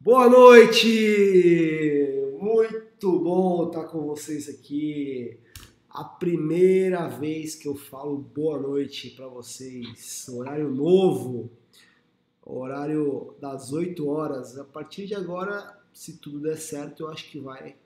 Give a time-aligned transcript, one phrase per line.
[0.00, 1.88] Boa noite!
[2.40, 5.38] Muito bom estar com vocês aqui.
[5.88, 10.28] A primeira vez que eu falo boa noite para vocês.
[10.28, 11.48] Horário novo,
[12.44, 14.58] horário das 8 horas.
[14.58, 17.76] A partir de agora, se tudo der certo, eu acho que vai,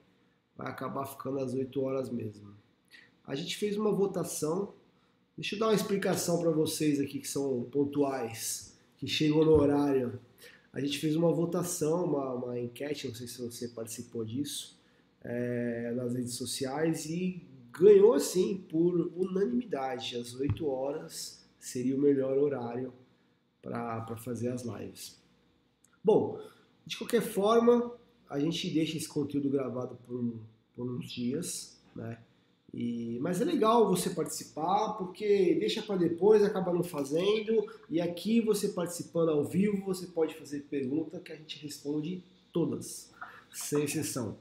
[0.57, 2.57] vai acabar ficando às 8 horas mesmo.
[3.27, 4.73] A gente fez uma votação.
[5.37, 10.21] Deixa eu dar uma explicação para vocês aqui que são pontuais, que chegam no horário.
[10.73, 14.79] A gente fez uma votação, uma, uma enquete, não sei se você participou disso,
[15.23, 20.17] é, nas redes sociais e ganhou assim por unanimidade.
[20.17, 22.93] Às 8 horas seria o melhor horário
[23.63, 25.21] para fazer as lives.
[26.03, 26.41] Bom,
[26.85, 27.93] de qualquer forma,
[28.29, 30.41] a gente deixa esse conteúdo gravado por,
[30.75, 32.19] por uns dias, né?
[32.73, 38.41] E, mas é legal você participar, porque deixa para depois, acaba não fazendo, e aqui
[38.41, 43.11] você participando ao vivo, você pode fazer pergunta que a gente responde todas,
[43.51, 44.37] sem exceção.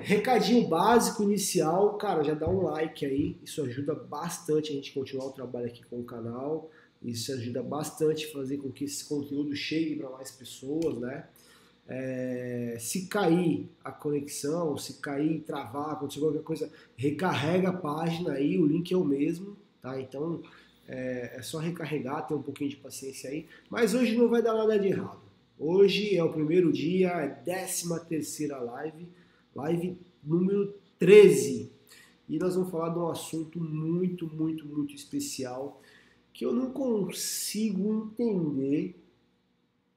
[0.00, 5.26] Recadinho básico inicial, cara, já dá um like aí, isso ajuda bastante a gente continuar
[5.26, 6.68] o trabalho aqui com o canal,
[7.00, 11.26] isso ajuda bastante a fazer com que esse conteúdo chegue para mais pessoas, né?
[11.94, 18.58] É, se cair a conexão, se cair, travar, acontecer qualquer coisa, recarrega a página aí,
[18.58, 20.00] o link é o mesmo, tá?
[20.00, 20.40] Então
[20.88, 23.46] é, é só recarregar, ter um pouquinho de paciência aí.
[23.68, 25.20] Mas hoje não vai dar nada de errado.
[25.58, 29.06] Hoje é o primeiro dia, é a 13 terceira live,
[29.54, 31.70] live número 13.
[32.26, 35.82] E nós vamos falar de um assunto muito, muito, muito especial
[36.32, 38.96] que eu não consigo entender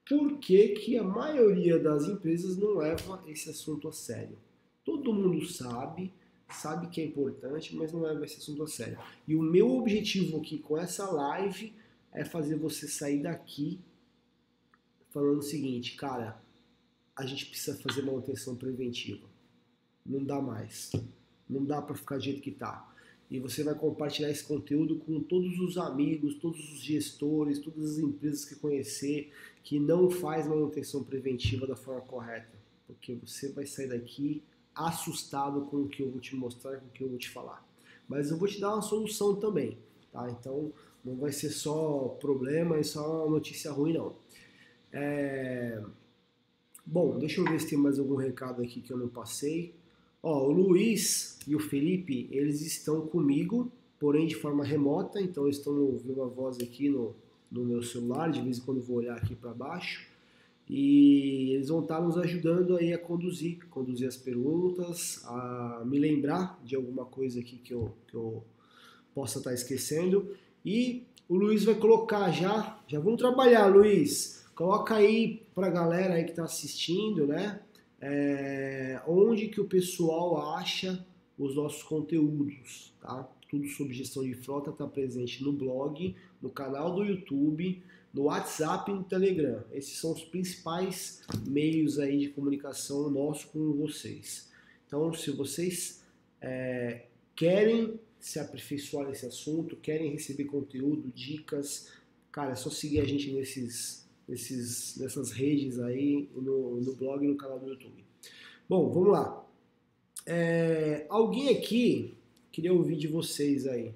[0.08, 4.38] por que, que a maioria das empresas não leva esse assunto a sério.
[4.84, 6.14] Todo mundo sabe,
[6.48, 8.98] sabe que é importante, mas não leva esse assunto a sério.
[9.26, 11.74] E o meu objetivo aqui com essa live
[12.12, 13.80] é fazer você sair daqui
[15.10, 16.40] falando o seguinte, cara,
[17.16, 19.26] a gente precisa fazer manutenção preventiva.
[20.04, 20.92] Não dá mais.
[21.48, 22.95] Não dá para ficar do jeito que tá
[23.30, 27.98] e você vai compartilhar esse conteúdo com todos os amigos, todos os gestores, todas as
[27.98, 29.32] empresas que conhecer
[29.64, 32.56] que não faz manutenção preventiva da forma correta,
[32.86, 34.42] porque você vai sair daqui
[34.74, 37.66] assustado com o que eu vou te mostrar, com o que eu vou te falar.
[38.08, 39.76] Mas eu vou te dar uma solução também,
[40.12, 40.30] tá?
[40.30, 40.72] Então
[41.04, 44.14] não vai ser só problema e só notícia ruim não.
[44.92, 45.82] É...
[46.84, 49.74] Bom, deixa eu ver se tem mais algum recado aqui que eu não passei.
[50.28, 55.58] Ó, o Luiz e o Felipe, eles estão comigo, porém de forma remota, então eles
[55.58, 57.14] estão ouvindo a voz aqui no,
[57.48, 60.04] no meu celular, de vez em quando vou olhar aqui para baixo.
[60.68, 66.60] E eles vão estar nos ajudando aí a conduzir, conduzir as perguntas, a me lembrar
[66.64, 68.42] de alguma coisa aqui que eu, que eu
[69.14, 70.28] possa estar esquecendo.
[70.64, 74.44] E o Luiz vai colocar já, já vamos trabalhar, Luiz.
[74.56, 77.60] Coloca aí para a galera aí que está assistindo, né?
[78.00, 81.04] É, onde que o pessoal acha
[81.38, 83.28] os nossos conteúdos, tá?
[83.48, 88.90] Tudo sobre gestão de frota está presente no blog, no canal do YouTube, no WhatsApp
[88.90, 89.62] e no Telegram.
[89.72, 94.50] Esses são os principais meios aí de comunicação nosso com vocês.
[94.86, 96.02] Então, se vocês
[96.40, 101.92] é, querem se aperfeiçoar nesse assunto, querem receber conteúdo, dicas,
[102.32, 107.28] cara, é só seguir a gente nesses nesses, nessas redes aí, no, no blog e
[107.28, 108.04] no canal do YouTube.
[108.68, 109.46] Bom, vamos lá.
[110.24, 112.18] É, alguém aqui,
[112.50, 113.94] queria ouvir de vocês aí.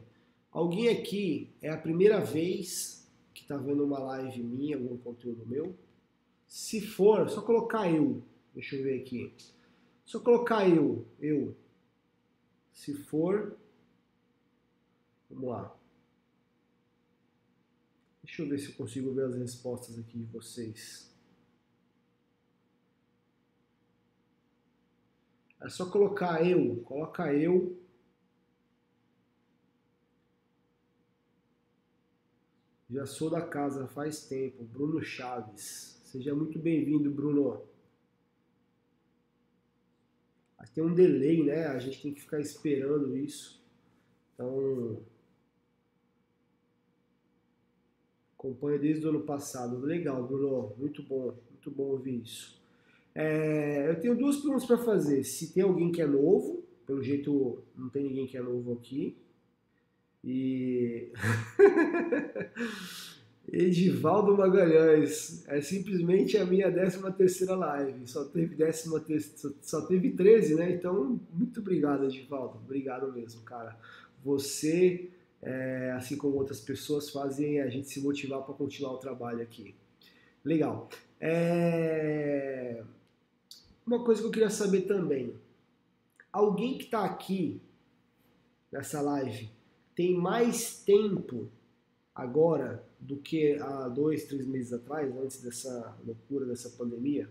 [0.51, 5.75] Alguém aqui é a primeira vez que está vendo uma live minha, algum conteúdo meu?
[6.47, 8.23] Se for, só colocar eu.
[8.55, 9.33] Deixa eu ver aqui.
[10.05, 11.55] Só colocar eu, eu.
[12.73, 13.57] Se for,
[15.29, 15.80] vamos lá.
[18.31, 21.13] Deixa eu ver se eu consigo ver as respostas aqui de vocês.
[25.61, 27.77] É só colocar eu, coloca eu.
[32.89, 36.01] Já sou da casa faz tempo, Bruno Chaves.
[36.05, 37.67] Seja muito bem-vindo, Bruno.
[40.73, 41.67] Tem um delay, né?
[41.67, 43.61] A gente tem que ficar esperando isso.
[44.35, 45.03] Então,
[48.41, 49.79] Acompanho desde o ano passado.
[49.81, 50.73] Legal, Bruno.
[50.79, 51.35] Muito bom.
[51.51, 52.59] Muito bom ouvir isso.
[53.15, 55.23] É, eu tenho duas perguntas para fazer.
[55.25, 59.15] Se tem alguém que é novo, pelo jeito não tem ninguém que é novo aqui.
[60.25, 61.13] E.
[63.53, 69.05] Edivaldo Magalhães, é simplesmente a minha 13 terceira live, só teve, décima
[69.61, 70.71] só teve 13, né?
[70.71, 73.77] Então, muito obrigado, Edivaldo, obrigado mesmo, cara.
[74.25, 75.11] Você
[75.43, 79.75] é, assim como outras pessoas, fazem a gente se motivar para continuar o trabalho aqui.
[80.45, 80.89] Legal.
[81.21, 82.83] É...
[83.87, 85.35] Uma coisa que eu queria saber também.
[86.33, 87.61] Alguém que está aqui
[88.71, 89.51] nessa live
[89.95, 91.51] tem mais tempo
[92.15, 97.31] agora do que há dois, três meses atrás, antes dessa loucura, dessa pandemia?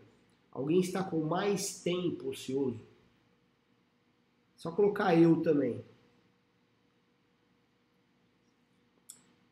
[0.52, 2.82] Alguém está com mais tempo ocioso?
[4.58, 5.84] Só colocar eu também.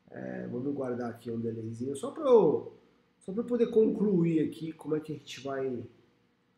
[0.09, 2.73] É, vamos guardar aqui um delayzinho só para eu,
[3.19, 5.83] só para poder concluir aqui como é que a gente vai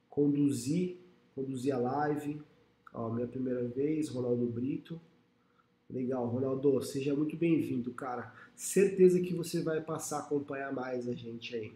[0.09, 0.97] conduzir,
[1.33, 2.41] conduzir a live.
[2.93, 4.99] Ó, minha primeira vez, Ronaldo Brito.
[5.89, 8.31] Legal, Ronaldo, seja muito bem-vindo, cara.
[8.55, 11.73] Certeza que você vai passar a acompanhar mais a gente aí.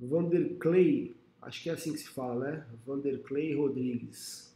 [0.00, 2.66] Vanderclay, acho que é assim que se fala, né?
[2.84, 4.52] Vanderclay Rodrigues.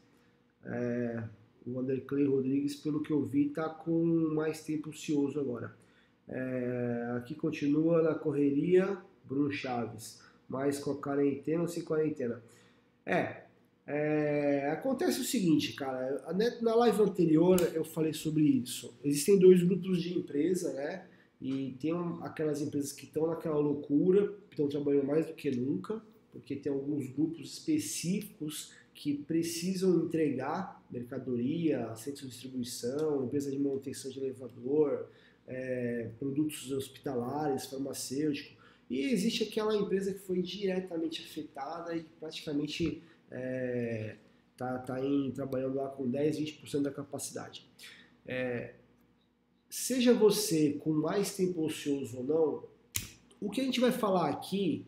[0.64, 1.22] É,
[1.68, 4.04] o Vanderclay Rodrigues, pelo que eu vi, está com
[4.34, 5.74] mais tempo ocioso agora.
[6.26, 10.20] É, aqui continua na correria, Bruno Chaves.
[10.48, 12.42] Mas com a quarentena ou sem quarentena?
[13.04, 13.42] É,
[13.86, 16.24] é, acontece o seguinte, cara.
[16.62, 18.94] Na live anterior eu falei sobre isso.
[19.04, 21.06] Existem dois grupos de empresa, né?
[21.40, 21.92] E tem
[22.22, 27.08] aquelas empresas que estão naquela loucura, estão trabalhando mais do que nunca, porque tem alguns
[27.10, 35.08] grupos específicos que precisam entregar mercadoria, centro de distribuição, empresa de manutenção de elevador,
[35.46, 38.58] é, produtos hospitalares, farmacêuticos.
[38.90, 44.16] E existe aquela empresa que foi diretamente afetada e praticamente está é,
[44.56, 44.96] tá, tá
[45.32, 47.64] trabalhando lá com 10, 20% da capacidade.
[48.26, 48.74] É,
[49.70, 52.64] seja você com mais tempo ocioso ou não,
[53.40, 54.84] o que a gente vai falar aqui,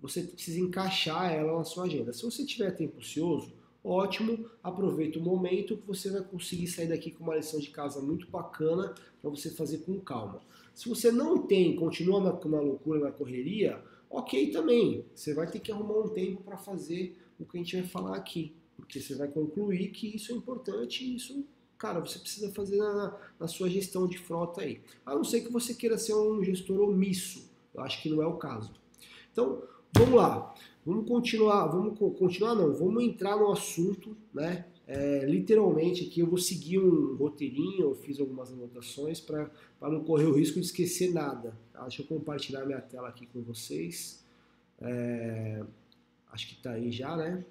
[0.00, 2.12] você precisa encaixar ela na sua agenda.
[2.12, 3.52] Se você tiver tempo ocioso,
[3.82, 8.00] ótimo, aproveita o momento que você vai conseguir sair daqui com uma lição de casa
[8.00, 10.40] muito bacana para você fazer com calma.
[10.74, 15.04] Se você não tem, continua na, na loucura, na correria, ok também.
[15.14, 18.16] Você vai ter que arrumar um tempo para fazer o que a gente vai falar
[18.16, 21.44] aqui, porque você vai concluir que isso é importante e isso
[21.84, 24.80] cara, você precisa fazer na, na, sua gestão de frota aí.
[25.04, 27.50] A não ser que você queira ser um gestor omisso.
[27.74, 28.72] Eu acho que não é o caso.
[29.30, 29.62] Então,
[29.96, 30.54] vamos lá.
[30.84, 34.66] Vamos continuar, vamos continuar não, vamos entrar no assunto, né?
[34.86, 39.50] É, literalmente aqui eu vou seguir um roteirinho, eu fiz algumas anotações para
[39.80, 41.56] não correr o risco de esquecer nada.
[41.72, 41.82] Tá?
[41.82, 44.22] Deixa eu compartilhar minha tela aqui com vocês.
[44.78, 45.62] É,
[46.30, 47.42] acho que está aí já, né?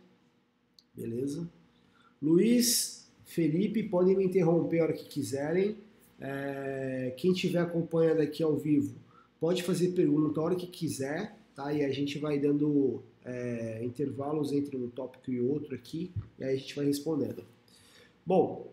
[0.93, 1.49] Beleza.
[2.21, 5.77] Luiz Felipe, podem me interromper a hora que quiserem.
[6.19, 8.95] É, quem estiver acompanhando aqui ao vivo,
[9.39, 11.73] pode fazer pergunta a hora que quiser, tá?
[11.73, 16.55] E a gente vai dando é, intervalos entre um tópico e outro aqui, e aí
[16.55, 17.43] a gente vai respondendo.
[18.25, 18.71] Bom,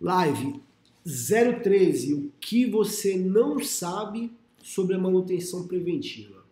[0.00, 0.60] live
[1.04, 4.32] 013, o que você não sabe
[4.62, 6.44] sobre a manutenção preventiva.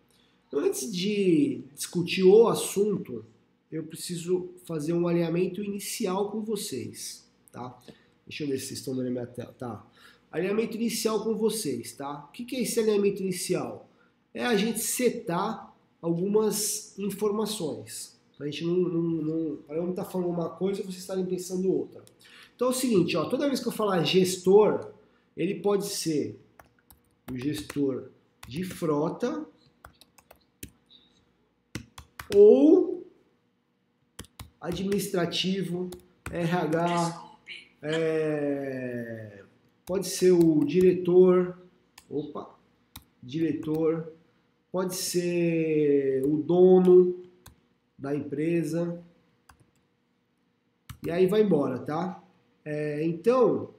[0.49, 3.25] Então, antes de discutir o assunto,
[3.71, 7.79] eu preciso fazer um alinhamento inicial com vocês, tá?
[8.27, 9.87] Deixa eu ver se vocês estão vendo a minha tela, tá?
[10.31, 12.27] Alinhamento inicial com vocês, tá?
[12.29, 13.86] O que é esse alinhamento inicial?
[14.37, 18.21] É a gente setar algumas informações.
[18.39, 21.25] A gente não, não, não para não estar tá falando uma coisa e vocês estarem
[21.25, 22.05] pensando outra.
[22.55, 24.93] Então é o seguinte, ó, toda vez que eu falar gestor,
[25.35, 26.39] ele pode ser
[27.33, 28.11] o gestor
[28.47, 29.47] de frota
[32.35, 33.07] ou
[34.61, 35.89] administrativo,
[36.31, 37.39] RH,
[37.81, 39.45] é,
[39.87, 41.59] pode ser o diretor,
[42.11, 42.55] opa,
[43.23, 44.13] diretor,
[44.71, 47.23] pode ser o dono
[47.99, 49.03] da empresa,
[51.05, 52.23] e aí vai embora, tá?
[52.65, 53.71] É, então,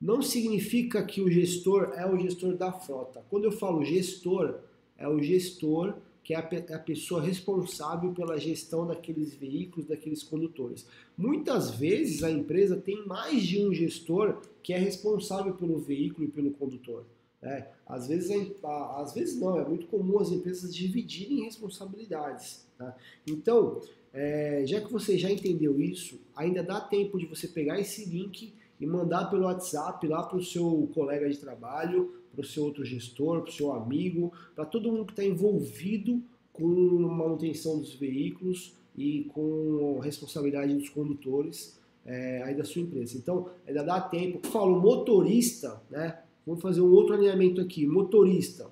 [0.00, 3.22] não significa que o gestor é o gestor da frota.
[3.30, 4.58] Quando eu falo gestor,
[4.98, 10.22] é o gestor que é a, é a pessoa responsável pela gestão daqueles veículos, daqueles
[10.22, 10.86] condutores.
[11.16, 16.30] Muitas vezes a empresa tem mais de um gestor que é responsável pelo veículo e
[16.30, 17.04] pelo condutor.
[17.42, 18.30] É, às vezes,
[18.62, 22.66] às vezes não, é muito comum as empresas dividirem responsabilidades.
[22.76, 22.94] Tá?
[23.26, 23.80] Então,
[24.12, 28.52] é, já que você já entendeu isso, ainda dá tempo de você pegar esse link
[28.78, 32.84] e mandar pelo WhatsApp lá para o seu colega de trabalho para o seu outro
[32.84, 38.74] gestor, para o seu amigo, para todo mundo que está envolvido com manutenção dos veículos
[38.96, 43.16] e com responsabilidade dos condutores é, aí da sua empresa.
[43.16, 44.40] Então, ainda dá tempo.
[44.42, 46.18] Eu falo motorista, né?
[46.46, 47.86] Vamos fazer um outro alinhamento aqui.
[47.86, 48.70] Motorista.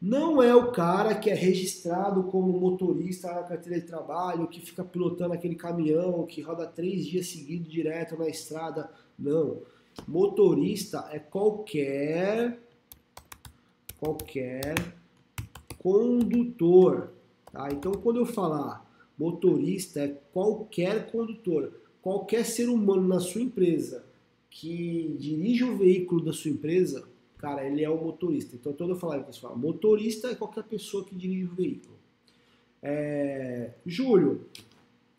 [0.00, 4.84] Não é o cara que é registrado como motorista na carteira de trabalho, que fica
[4.84, 8.90] pilotando aquele caminhão, que roda três dias seguidos direto na estrada.
[9.18, 9.62] Não.
[10.06, 12.60] Motorista é qualquer
[13.98, 14.74] qualquer
[15.78, 17.12] condutor,
[17.50, 17.68] tá?
[17.72, 18.84] Então quando eu falar
[19.18, 24.05] motorista é qualquer condutor, qualquer ser humano na sua empresa
[24.58, 28.56] que dirige o veículo da sua empresa, cara, ele é o motorista.
[28.56, 31.94] Então quando eu falar, fala, motorista é qualquer pessoa que dirige o veículo.
[32.82, 34.46] É, Júlio,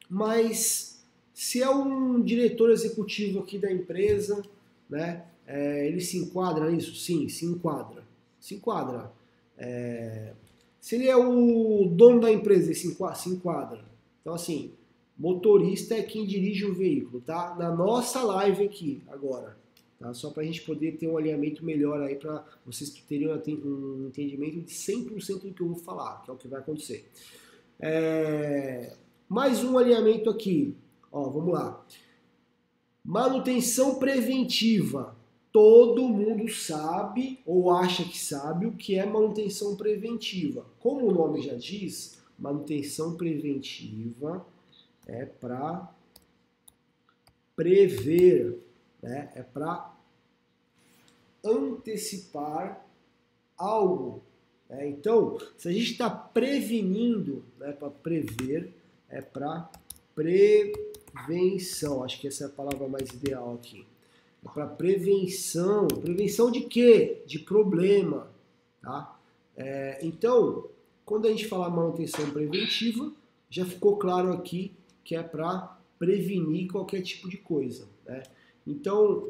[0.10, 4.42] mas se é um diretor executivo aqui da empresa,
[4.90, 5.26] né?
[5.46, 6.96] É, ele se enquadra nisso?
[6.96, 8.04] Sim, se enquadra.
[8.40, 9.14] Se enquadra.
[9.56, 10.34] É,
[10.82, 13.86] se ele é o dono da empresa, ele se enquadra, se enquadra.
[14.20, 14.72] Então, assim,
[15.18, 17.56] motorista é quem dirige o veículo, tá?
[17.58, 19.58] Na nossa live aqui, agora.
[20.00, 20.14] Tá?
[20.14, 24.62] Só para a gente poder ter um alinhamento melhor aí, para vocês terem um entendimento
[24.62, 27.10] de 100% do que eu vou falar, que é o que vai acontecer.
[27.80, 28.96] É...
[29.28, 30.76] Mais um alinhamento aqui.
[31.12, 31.84] Ó, vamos lá.
[33.04, 35.16] Manutenção preventiva.
[35.52, 40.66] Todo mundo sabe ou acha que sabe o que é manutenção preventiva.
[40.80, 44.46] Como o nome já diz, manutenção preventiva
[45.08, 45.90] é para
[47.56, 48.60] prever,
[49.02, 49.32] né?
[49.34, 49.96] é para
[51.44, 52.86] antecipar
[53.58, 54.22] algo.
[54.70, 54.90] Né?
[54.90, 58.74] Então, se a gente está prevenindo, né, para prever,
[59.10, 59.72] é para
[60.14, 62.04] prevenção.
[62.04, 63.88] Acho que essa é a palavra mais ideal aqui.
[64.46, 65.88] É para prevenção.
[65.88, 67.24] Prevenção de quê?
[67.26, 68.30] De problema.
[68.82, 69.18] Tá?
[69.56, 70.70] É, então,
[71.06, 73.12] quando a gente fala manutenção preventiva,
[73.50, 74.77] já ficou claro aqui
[75.08, 77.88] que é para prevenir qualquer tipo de coisa.
[78.06, 78.24] Né?
[78.68, 79.26] Então,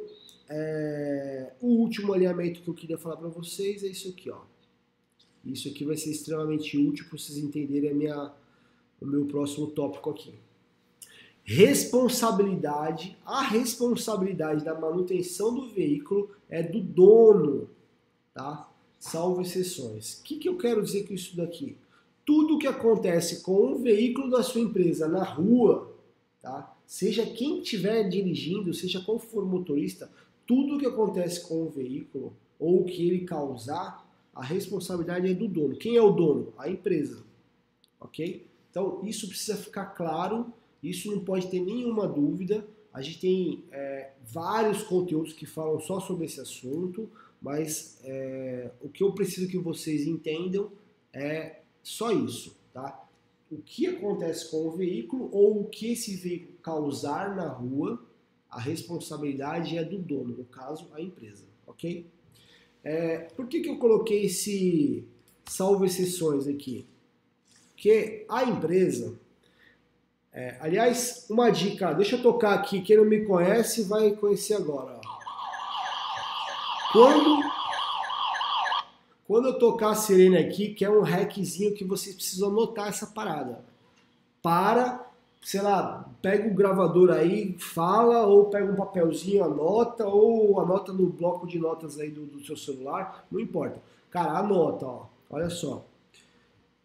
[0.49, 4.31] é, o último alinhamento que eu queria falar para vocês é isso aqui.
[4.31, 4.41] Ó.
[5.45, 8.33] Isso aqui vai ser extremamente útil para vocês entenderem a minha,
[8.99, 10.33] o meu próximo tópico aqui.
[11.43, 17.69] Responsabilidade, a responsabilidade da manutenção do veículo é do dono,
[18.33, 18.67] tá?
[18.97, 20.21] Salvo exceções.
[20.21, 21.77] O que, que eu quero dizer com isso daqui?
[22.27, 25.95] Tudo que acontece com o veículo da sua empresa na rua,
[26.41, 26.75] tá?
[26.85, 30.11] Seja quem estiver dirigindo, seja qual for o motorista,
[30.45, 34.05] tudo que acontece com o veículo ou que ele causar,
[34.35, 35.77] a responsabilidade é do dono.
[35.77, 36.53] Quem é o dono?
[36.57, 37.23] A empresa.
[37.99, 38.45] Ok?
[38.69, 42.65] Então, isso precisa ficar claro isso não pode ter nenhuma dúvida.
[42.93, 47.09] A gente tem é, vários conteúdos que falam só sobre esse assunto,
[47.41, 50.71] mas é, o que eu preciso que vocês entendam
[51.13, 53.07] é só isso, tá?
[53.49, 58.05] O que acontece com o veículo ou o que esse veículo causar na rua,
[58.49, 62.05] a responsabilidade é do dono, no caso, a empresa, ok?
[62.83, 65.07] É, por que, que eu coloquei esse
[65.45, 66.85] salvo exceções aqui?
[67.69, 69.17] Porque a empresa,
[70.33, 74.99] é, aliás, uma dica, deixa eu tocar aqui, quem não me conhece vai conhecer agora.
[76.91, 77.56] Quando,
[79.27, 83.07] quando eu tocar a sirene aqui, que é um hackzinho que vocês precisam anotar essa
[83.07, 83.63] parada.
[84.41, 85.05] Para,
[85.41, 91.07] sei lá, pega o gravador aí, fala, ou pega um papelzinho, anota, ou anota no
[91.07, 93.81] bloco de notas aí do, do seu celular, não importa.
[94.09, 95.85] Cara, anota, ó, olha só.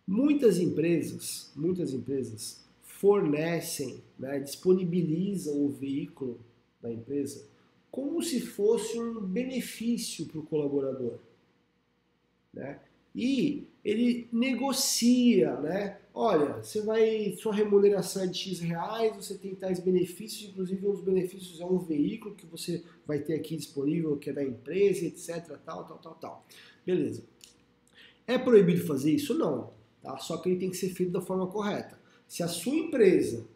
[0.05, 6.39] Muitas empresas, muitas empresas fornecem, né, disponibilizam o veículo
[6.83, 7.53] da empresa
[7.93, 11.19] como se fosse um benefício para o colaborador.
[12.53, 12.79] Né?
[13.15, 15.99] E ele negocia, né?
[16.15, 20.93] Olha, você vai, sua remuneração é de X reais, você tem tais benefícios, inclusive um
[20.93, 25.05] dos benefícios é um veículo que você vai ter aqui disponível, que é da empresa,
[25.07, 26.47] etc, tal, tal, tal, tal.
[26.85, 27.25] Beleza.
[28.27, 29.35] É proibido fazer isso?
[29.35, 30.19] Não, tá?
[30.19, 31.99] Só que ele tem que ser feito da forma correta.
[32.29, 33.47] Se a sua empresa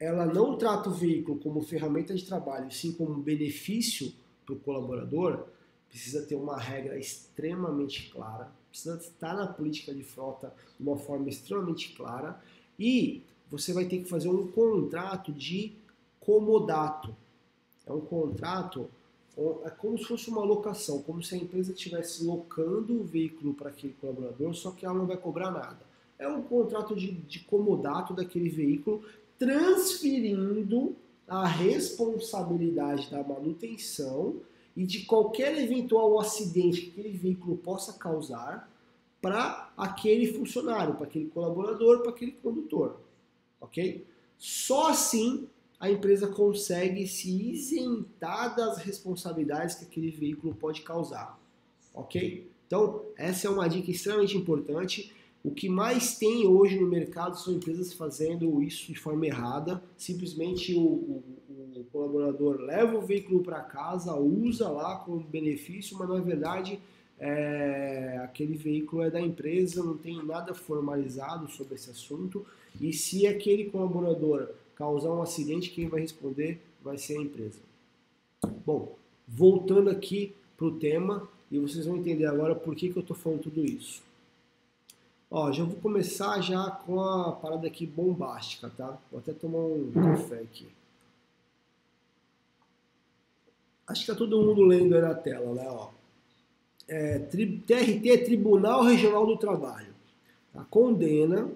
[0.00, 4.12] ela não trata o veículo como ferramenta de trabalho, sim como benefício
[4.46, 5.48] para o colaborador,
[5.88, 11.28] precisa ter uma regra extremamente clara, precisa estar na política de frota de uma forma
[11.28, 12.40] extremamente clara
[12.78, 15.72] e você vai ter que fazer um contrato de
[16.20, 17.16] comodato.
[17.86, 18.90] É um contrato,
[19.64, 23.70] é como se fosse uma locação, como se a empresa estivesse locando o veículo para
[23.70, 28.12] aquele colaborador, só que ela não vai cobrar nada é um contrato de, de comodato
[28.12, 29.02] daquele veículo,
[29.38, 34.36] transferindo a responsabilidade da manutenção
[34.78, 38.72] e de qualquer eventual acidente que aquele veículo possa causar
[39.20, 43.00] para aquele funcionário, para aquele colaborador, para aquele condutor.
[43.60, 44.06] Ok?
[44.38, 45.48] Só assim
[45.80, 51.36] a empresa consegue se isentar das responsabilidades que aquele veículo pode causar.
[51.92, 52.48] Ok?
[52.68, 55.12] Então, essa é uma dica extremamente importante.
[55.42, 59.82] O que mais tem hoje no mercado são empresas fazendo isso de forma errada.
[59.96, 61.22] Simplesmente o, o,
[61.78, 66.80] O colaborador leva o veículo para casa, usa lá como benefício, mas na verdade
[67.18, 72.44] é, aquele veículo é da empresa, não tem nada formalizado sobre esse assunto.
[72.80, 77.58] E se aquele colaborador causar um acidente, quem vai responder vai ser a empresa.
[78.64, 83.02] Bom, voltando aqui para o tema, e vocês vão entender agora por que, que eu
[83.02, 84.02] estou falando tudo isso.
[85.30, 88.98] Ó, já vou começar já com a parada aqui bombástica, tá?
[89.10, 90.66] Vou até tomar um café aqui.
[93.88, 95.64] Acho que tá todo mundo lendo aí na tela, né?
[95.66, 95.88] Ó.
[96.86, 99.94] É, TRT, Tribunal Regional do Trabalho,
[100.52, 100.64] tá?
[100.70, 101.50] condena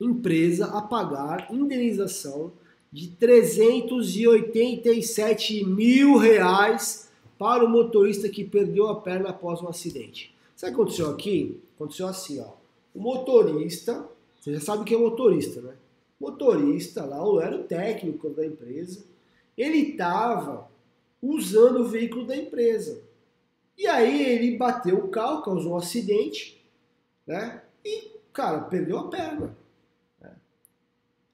[0.00, 2.52] empresa a pagar indenização
[2.92, 10.32] de 387 mil reais para o motorista que perdeu a perna após um acidente.
[10.54, 11.60] Sabe o que aconteceu aqui?
[11.74, 12.52] Aconteceu assim, ó.
[12.94, 14.08] O motorista,
[14.40, 15.74] você já sabe que é motorista, né?
[16.20, 19.04] Motorista lá, ou era o técnico da empresa,
[19.56, 20.70] ele estava
[21.22, 23.02] usando o veículo da empresa.
[23.78, 26.62] E aí ele bateu o carro, causou um acidente,
[27.26, 27.62] né?
[27.84, 29.56] E, cara, perdeu a perna.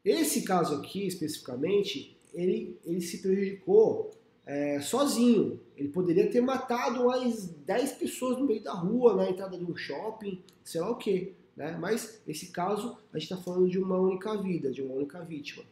[0.04, 4.10] Esse caso aqui, especificamente, ele, ele se prejudicou
[4.46, 5.60] é, sozinho.
[5.76, 9.76] Ele poderia ter matado mais 10 pessoas no meio da rua, na entrada de um
[9.76, 11.32] shopping, sei lá o quê.
[11.54, 11.76] Né?
[11.78, 15.64] Mas esse caso a gente está falando de uma única vida, de uma única vítima.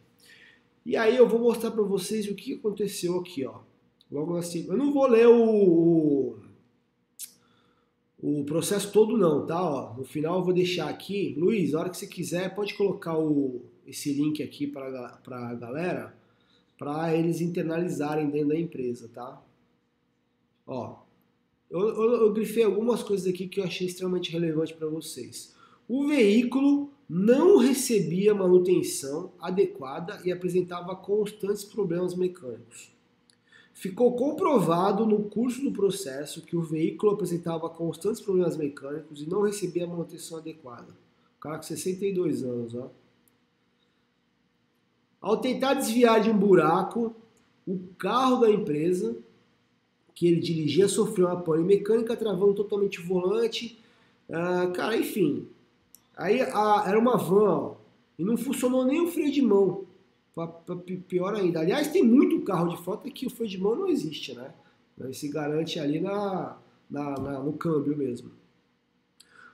[0.85, 3.61] E aí eu vou mostrar para vocês o que aconteceu aqui, ó.
[4.11, 6.39] Logo assim, eu não vou ler o,
[8.23, 9.61] o, o processo todo não, tá?
[9.61, 13.19] Ó, no final eu vou deixar aqui, Luiz, a hora que você quiser pode colocar
[13.19, 16.15] o, esse link aqui para a galera,
[16.79, 19.43] para eles internalizarem dentro da empresa, tá?
[20.67, 20.99] Ó,
[21.71, 25.55] eu, eu, eu grifei algumas coisas aqui que eu achei extremamente relevante para vocês.
[25.89, 32.96] O veículo não recebia manutenção adequada e apresentava constantes problemas mecânicos.
[33.77, 39.43] Ficou comprovado no curso do processo que o veículo apresentava constantes problemas mecânicos e não
[39.43, 40.89] recebia manutenção adequada.
[41.37, 42.91] O cara com 62 anos, ó.
[45.21, 47.15] Ao tentar desviar de um buraco,
[47.67, 49.17] o carro da empresa
[50.15, 53.79] que ele dirigia sofreu uma pane mecânica, travando totalmente o volante.
[54.29, 55.47] Uh, cara, enfim,
[56.17, 57.75] Aí a, era uma van, ó,
[58.19, 59.85] e não funcionou nem o freio de mão.
[61.09, 61.61] Pior ainda.
[61.61, 64.53] Aliás, tem muito carro de frota que o freio de mão não existe, né?
[64.99, 66.59] Ele se garante ali na,
[66.91, 68.31] na, na no câmbio mesmo.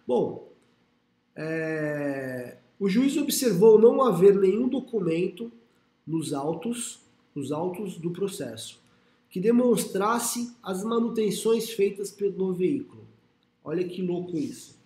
[0.07, 0.53] Bom,
[1.37, 5.51] é, o juiz observou não haver nenhum documento
[6.07, 7.01] nos autos,
[7.35, 8.83] nos autos do processo
[9.33, 13.03] que demonstrasse as manutenções feitas pelo veículo.
[13.65, 14.79] Olha que louco isso.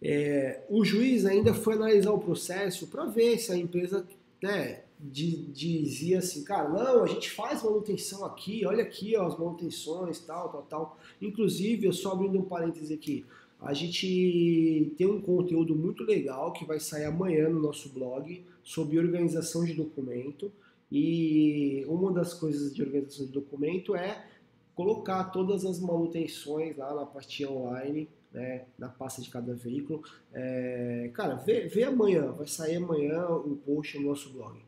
[0.00, 4.06] É, o juiz ainda foi analisar o processo para ver se a empresa
[4.44, 10.20] né, dizia assim, cara, não, a gente faz manutenção aqui, olha aqui ó, as manutenções,
[10.20, 10.98] tal, tal, tal.
[11.20, 13.24] Inclusive, eu só abrindo um parêntese aqui,
[13.58, 18.98] a gente tem um conteúdo muito legal que vai sair amanhã no nosso blog sobre
[18.98, 20.52] organização de documento.
[20.92, 24.26] E uma das coisas de organização de documento é
[24.74, 30.02] colocar todas as manutenções lá na parte online né, na pasta de cada veículo.
[30.32, 34.60] É, cara, vê, vê amanhã, vai sair amanhã o post no nosso blog.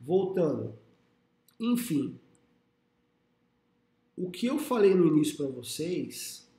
[0.00, 0.74] Voltando,
[1.58, 2.18] enfim,
[4.16, 6.50] o que eu falei no início para vocês,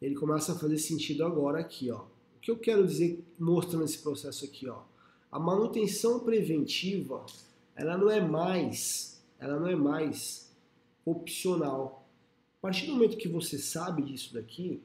[0.00, 2.06] ele começa a fazer sentido agora aqui, ó.
[2.36, 4.82] O que eu quero dizer mostrando esse processo aqui, ó.
[5.30, 7.26] A manutenção preventiva,
[7.76, 10.50] ela não é mais, ela não é mais
[11.04, 12.08] opcional.
[12.58, 14.82] A partir do momento que você sabe disso daqui,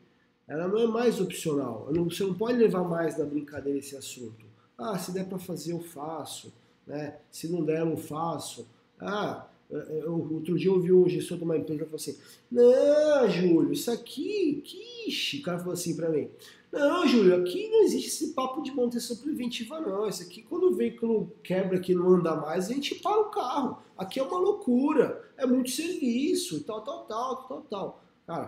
[0.48, 1.88] ela não é mais opcional.
[1.92, 4.46] Você não pode levar mais na brincadeira esse assunto.
[4.78, 6.54] Ah, se der para fazer, eu faço.
[6.86, 7.18] Né?
[7.32, 8.68] Se não der, eu não faço.
[9.00, 12.18] Ah, eu, outro dia eu ouvi um gestor de uma empresa falou assim:
[12.52, 15.40] Não, Júlio, isso aqui, quiche.
[15.40, 16.30] O cara falou assim para mim:
[16.72, 20.08] Não, Júlio, aqui não existe esse papo de manutenção preventiva, não.
[20.08, 23.82] Isso aqui, quando o veículo quebra que não anda mais, a gente para o carro.
[23.98, 28.04] Aqui é uma loucura, é muito serviço, tal, tal, tal, tal, tal.
[28.28, 28.46] Cara,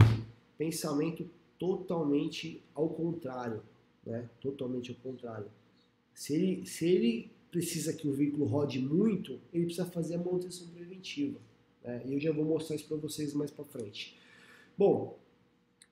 [0.57, 1.27] pensamento
[1.65, 3.61] totalmente ao contrário,
[4.05, 4.29] né?
[4.39, 5.47] Totalmente ao contrário.
[6.13, 10.67] Se ele, se ele precisa que o veículo rode muito, ele precisa fazer a manutenção
[10.67, 11.39] preventiva.
[11.83, 12.03] Né?
[12.05, 14.17] E eu já vou mostrar isso para vocês mais para frente.
[14.77, 15.17] Bom,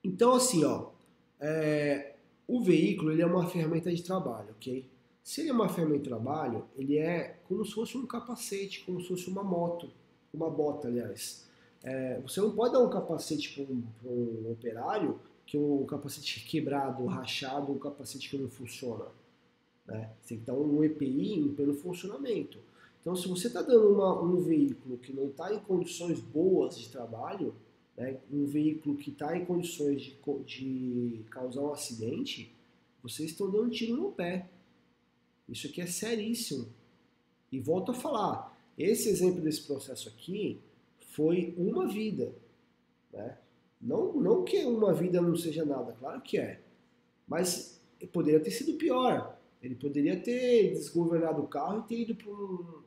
[0.04, 0.92] então assim, ó,
[1.40, 2.16] é,
[2.48, 4.90] o veículo ele é uma ferramenta de trabalho, ok?
[5.24, 9.02] Se ele é uma ferramenta de trabalho, ele é como se fosse um capacete, como
[9.02, 9.90] se fosse uma moto,
[10.34, 11.48] uma bota, aliás.
[11.84, 17.06] É, você não pode dar um capacete para um, um, operário que o capacete quebrado,
[17.06, 19.06] rachado, um capacete que não funciona.
[19.86, 20.12] Né?
[20.22, 22.60] Você tem que dar um EPI em pleno funcionamento.
[23.02, 26.90] Então, se você está dando uma, um veículo que não está em condições boas de
[26.90, 27.54] trabalho,
[27.98, 32.54] né, um veículo que está em condições de, de causar um acidente,
[33.02, 34.50] vocês estão dando um tiro no pé.
[35.50, 36.68] Isso aqui é seríssimo.
[37.52, 40.62] E volto a falar, esse exemplo desse processo aqui
[41.12, 42.34] foi uma vida.
[43.12, 43.38] Né?
[43.84, 46.62] Não, não que uma vida não seja nada, claro que é.
[47.28, 47.82] Mas
[48.14, 49.38] poderia ter sido pior.
[49.62, 52.82] Ele poderia ter desgovernado o carro e ter ido para um,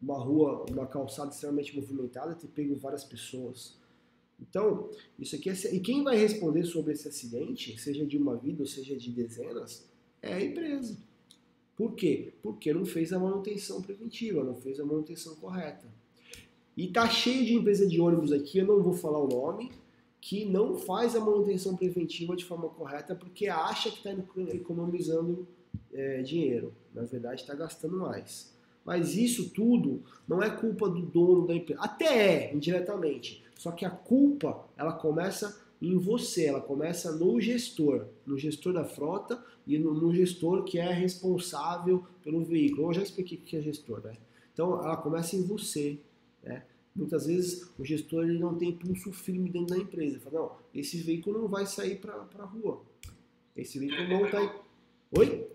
[0.00, 3.78] uma rua, uma calçada extremamente movimentada, ter pego várias pessoas.
[4.38, 5.54] Então, isso aqui é.
[5.74, 9.88] E quem vai responder sobre esse acidente, seja de uma vida ou seja de dezenas,
[10.20, 10.98] é a empresa.
[11.76, 12.34] Por quê?
[12.42, 15.86] Porque não fez a manutenção preventiva, não fez a manutenção correta.
[16.76, 19.70] E tá cheio de empresa de ônibus aqui, eu não vou falar o nome,
[20.20, 24.12] que não faz a manutenção preventiva de forma correta porque acha que está
[24.54, 25.46] economizando
[25.92, 26.72] é, dinheiro.
[26.94, 28.52] Na verdade, está gastando mais.
[28.84, 31.80] Mas isso tudo não é culpa do dono da empresa.
[31.80, 33.42] Até é, indiretamente.
[33.58, 38.84] Só que a culpa, ela começa em você, ela começa no gestor, no gestor da
[38.84, 42.88] frota e no, no gestor que é responsável pelo veículo.
[42.88, 44.14] Eu já expliquei o que é gestor, né?
[44.52, 45.98] Então, ela começa em você,
[46.42, 46.64] né?
[46.94, 50.20] Muitas vezes o gestor ele não tem pulso firme dentro da empresa.
[50.20, 52.84] Fala, não, esse veículo não vai sair para a rua.
[53.56, 54.40] Esse veículo não está...
[55.12, 55.48] Oi?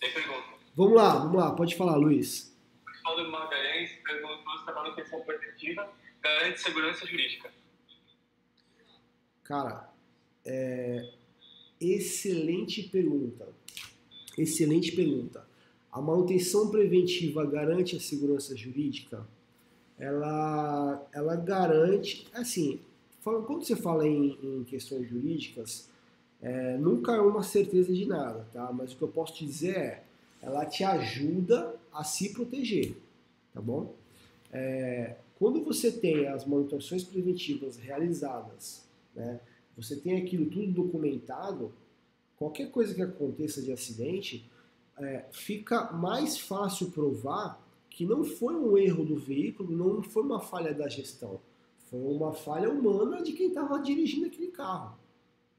[0.00, 0.44] Tem pergunta.
[0.74, 2.56] Vamos lá, vamos lá, pode falar, Luiz.
[3.02, 7.52] Paulo Magalhães perguntou se a manutenção preventiva garante segurança jurídica.
[9.42, 9.92] Cara,
[10.44, 11.12] é...
[11.80, 13.48] excelente pergunta.
[14.38, 15.46] Excelente pergunta.
[15.90, 19.26] A manutenção preventiva garante a segurança jurídica?
[20.02, 22.80] Ela, ela garante, assim,
[23.22, 25.88] quando você fala em, em questões jurídicas,
[26.42, 28.72] é, nunca é uma certeza de nada, tá?
[28.72, 30.02] Mas o que eu posso te dizer é,
[30.42, 32.96] ela te ajuda a se proteger,
[33.54, 33.94] tá bom?
[34.52, 38.82] É, quando você tem as manutenções preventivas realizadas,
[39.14, 39.38] né,
[39.76, 41.72] você tem aquilo tudo documentado,
[42.36, 44.50] qualquer coisa que aconteça de acidente,
[44.98, 47.61] é, fica mais fácil provar
[47.94, 51.40] que não foi um erro do veículo, não foi uma falha da gestão,
[51.90, 54.98] foi uma falha humana de quem estava dirigindo aquele carro.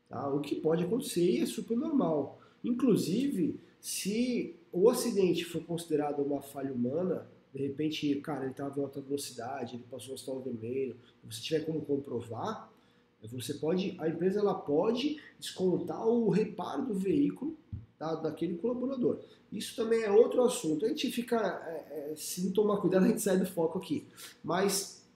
[0.10, 0.28] Tá?
[0.30, 2.40] O que pode acontecer e é super normal.
[2.64, 8.84] Inclusive, se o acidente foi considerado uma falha humana, de repente, cara, ele estava em
[8.84, 12.72] alta velocidade, ele passou o sinal vermelho, você tiver como comprovar,
[13.32, 17.56] você pode, a empresa ela pode descontar o reparo do veículo
[17.98, 19.20] tá, daquele colaborador.
[19.54, 20.84] Isso também é outro assunto.
[20.84, 21.38] A gente fica,
[21.68, 24.08] é, é, se não tomar cuidado, a gente sai do foco aqui.
[24.44, 25.08] Mas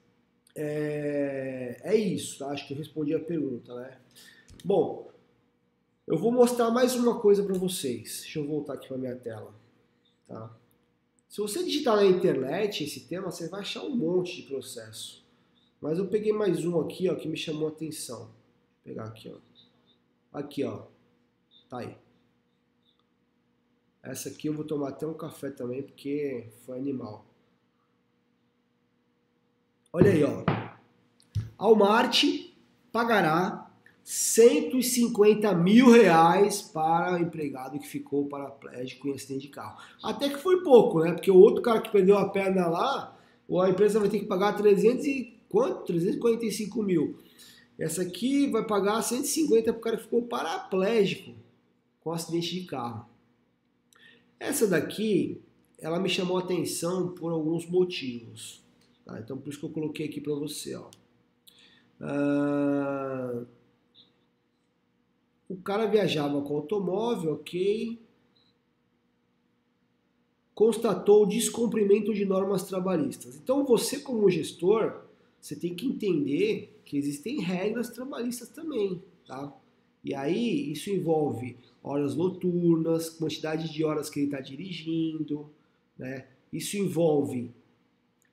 [0.54, 2.48] é, é isso, tá?
[2.50, 3.98] acho que eu respondi a pergunta, né?
[4.64, 5.10] Bom,
[6.06, 8.20] eu vou mostrar mais uma coisa para vocês.
[8.22, 9.52] Deixa eu voltar aqui para minha tela.
[10.28, 10.56] Tá?
[11.28, 15.26] Se você digitar na internet esse tema, você vai achar um monte de processo.
[15.80, 18.20] Mas eu peguei mais um aqui, ó, que me chamou a atenção.
[18.20, 18.30] Vou
[18.84, 19.38] pegar aqui, ó.
[20.32, 20.86] Aqui, ó.
[21.68, 22.07] Tá aí.
[24.02, 27.26] Essa aqui eu vou tomar até um café também, porque foi animal.
[29.92, 30.44] Olha aí, ó.
[31.56, 32.24] Almart
[32.92, 33.70] pagará
[34.04, 39.78] 150 mil reais para o empregado que ficou paraplégico em acidente de carro.
[40.02, 41.12] Até que foi pouco, né?
[41.12, 43.18] Porque o outro cara que perdeu a perna lá,
[43.62, 45.84] a empresa vai ter que pagar 300 e quanto?
[45.84, 47.18] 345 mil.
[47.78, 51.34] Essa aqui vai pagar 150 para o cara que ficou paraplégico
[52.00, 53.06] com acidente de carro.
[54.38, 55.40] Essa daqui,
[55.78, 58.62] ela me chamou a atenção por alguns motivos.
[59.04, 59.18] Tá?
[59.18, 60.74] Então, por isso que eu coloquei aqui para você.
[60.76, 60.88] Ó.
[62.00, 63.44] Ah,
[65.48, 67.98] o cara viajava com automóvel, ok.
[70.54, 73.36] Constatou o descumprimento de normas trabalhistas.
[73.36, 75.04] Então, você, como gestor,
[75.40, 79.52] você tem que entender que existem regras trabalhistas também, tá?
[80.04, 85.50] E aí, isso envolve horas noturnas, quantidade de horas que ele está dirigindo,
[85.98, 86.26] né?
[86.52, 87.50] Isso envolve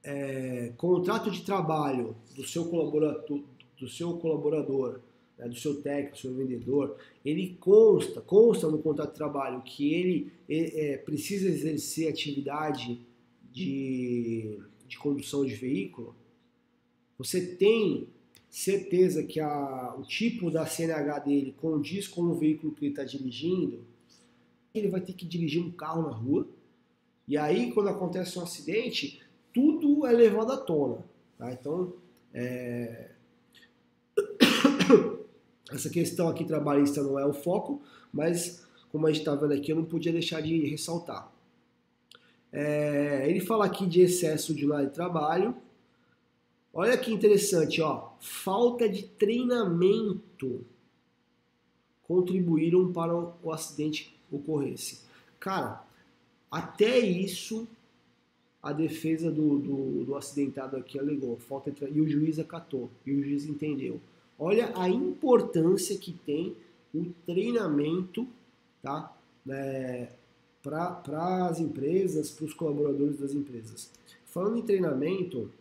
[0.04, 3.42] é, contrato de trabalho do seu colaborador,
[3.78, 5.02] do seu colaborador
[5.38, 9.94] né, do seu técnico, do seu vendedor, ele consta, consta no contrato de trabalho que
[9.94, 13.02] ele é, precisa exercer atividade
[13.52, 16.16] de, de condução de veículo,
[17.18, 18.08] você tem
[18.56, 23.04] certeza que a, o tipo da CNH dele condiz com o veículo que ele está
[23.04, 23.84] dirigindo,
[24.74, 26.48] ele vai ter que dirigir um carro na rua,
[27.28, 29.22] e aí quando acontece um acidente,
[29.54, 31.04] tudo é levado à tona.
[31.38, 31.52] Tá?
[31.52, 31.96] Então,
[32.34, 33.12] é...
[35.70, 37.82] Essa questão aqui trabalhista não é o foco,
[38.14, 41.30] mas como a gente está vendo aqui, eu não podia deixar de ressaltar.
[42.54, 45.58] É, ele fala aqui de excesso de lá de trabalho.
[46.76, 48.10] Olha que interessante, ó.
[48.20, 50.62] Falta de treinamento
[52.04, 55.02] contribuíram para o acidente ocorresse.
[55.40, 55.84] Cara,
[56.52, 57.68] até isso
[58.62, 63.12] a defesa do, do, do acidentado aqui alegou, falta de, e o juiz acatou, e
[63.12, 64.00] o juiz entendeu.
[64.38, 66.56] Olha a importância que tem
[66.94, 68.28] o treinamento
[68.86, 69.12] tá?
[69.50, 70.08] É,
[70.62, 73.92] para as empresas, para os colaboradores das empresas.
[74.26, 75.52] Falando em treinamento,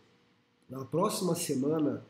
[0.69, 2.05] na próxima semana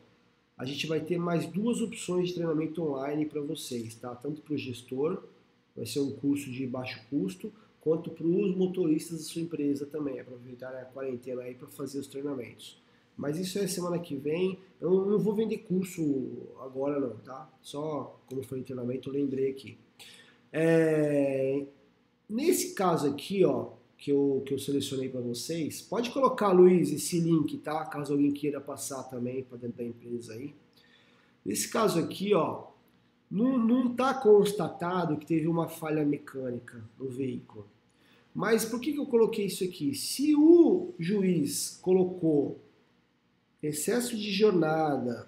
[0.56, 4.14] a gente vai ter mais duas opções de treinamento online para vocês, tá?
[4.14, 5.22] Tanto para o gestor,
[5.76, 10.18] vai ser um curso de baixo custo, quanto para os motoristas da sua empresa também,
[10.18, 12.80] aproveitar a quarentena aí para fazer os treinamentos.
[13.16, 14.58] Mas isso é semana que vem.
[14.80, 16.02] Eu não vou vender curso
[16.60, 17.50] agora não, tá?
[17.62, 19.78] Só como foi o treinamento, eu lembrei aqui.
[20.52, 21.64] É...
[22.28, 27.18] Nesse caso aqui, ó, que eu, que eu selecionei para vocês, pode colocar, Luiz, esse
[27.18, 27.84] link, tá?
[27.86, 30.54] Caso alguém queira passar também para dentro da empresa aí.
[31.44, 32.66] Nesse caso aqui, ó,
[33.30, 37.66] não está constatado que teve uma falha mecânica no veículo.
[38.34, 39.94] Mas por que, que eu coloquei isso aqui?
[39.94, 42.60] Se o juiz colocou
[43.62, 45.26] excesso de jornada,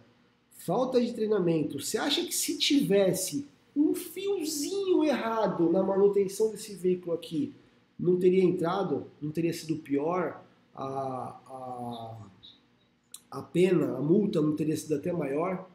[0.50, 7.14] falta de treinamento, você acha que se tivesse um fiozinho errado na manutenção desse veículo
[7.14, 7.54] aqui,
[7.98, 12.16] não teria entrado, não teria sido pior, a, a,
[13.30, 15.68] a pena, a multa não teria sido até maior?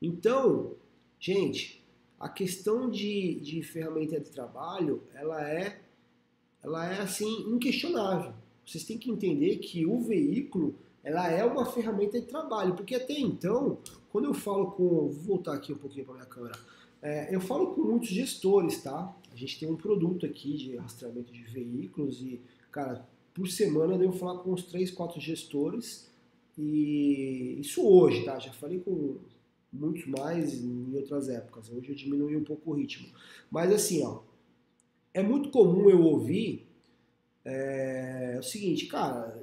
[0.00, 0.72] Então,
[1.20, 1.84] gente,
[2.18, 5.80] a questão de, de ferramenta de trabalho, ela é,
[6.62, 8.32] ela é assim inquestionável.
[8.66, 13.18] Vocês têm que entender que o veículo ela é uma ferramenta de trabalho, porque até
[13.18, 13.78] então,
[14.10, 16.58] quando eu falo com, vou voltar aqui um pouquinho para minha câmera,
[17.00, 19.14] é, eu falo com muitos gestores, tá?
[19.38, 22.40] Gente tem um produto aqui de rastreamento de veículos e,
[22.72, 26.10] cara, por semana eu devo falar com uns 3, 4 gestores
[26.58, 28.36] e isso hoje, tá?
[28.40, 29.18] Já falei com
[29.72, 31.70] muitos mais em outras épocas.
[31.70, 33.06] Hoje eu diminui um pouco o ritmo.
[33.48, 34.22] Mas assim, ó,
[35.14, 36.66] é muito comum eu ouvir
[37.44, 39.40] é, o seguinte, cara,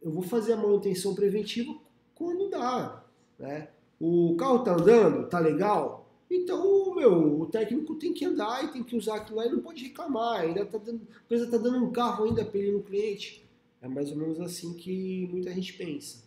[0.00, 1.76] eu vou fazer a manutenção preventiva
[2.14, 3.04] quando dá,
[3.40, 3.70] né?
[3.98, 6.03] O carro tá andando, tá legal?
[6.30, 9.60] Então, meu, o técnico tem que andar e tem que usar aquilo lá e não
[9.60, 10.40] pode reclamar.
[10.40, 13.44] Ainda tá dando, a empresa tá dando um carro ainda para ele no cliente.
[13.80, 16.24] É mais ou menos assim que muita gente pensa.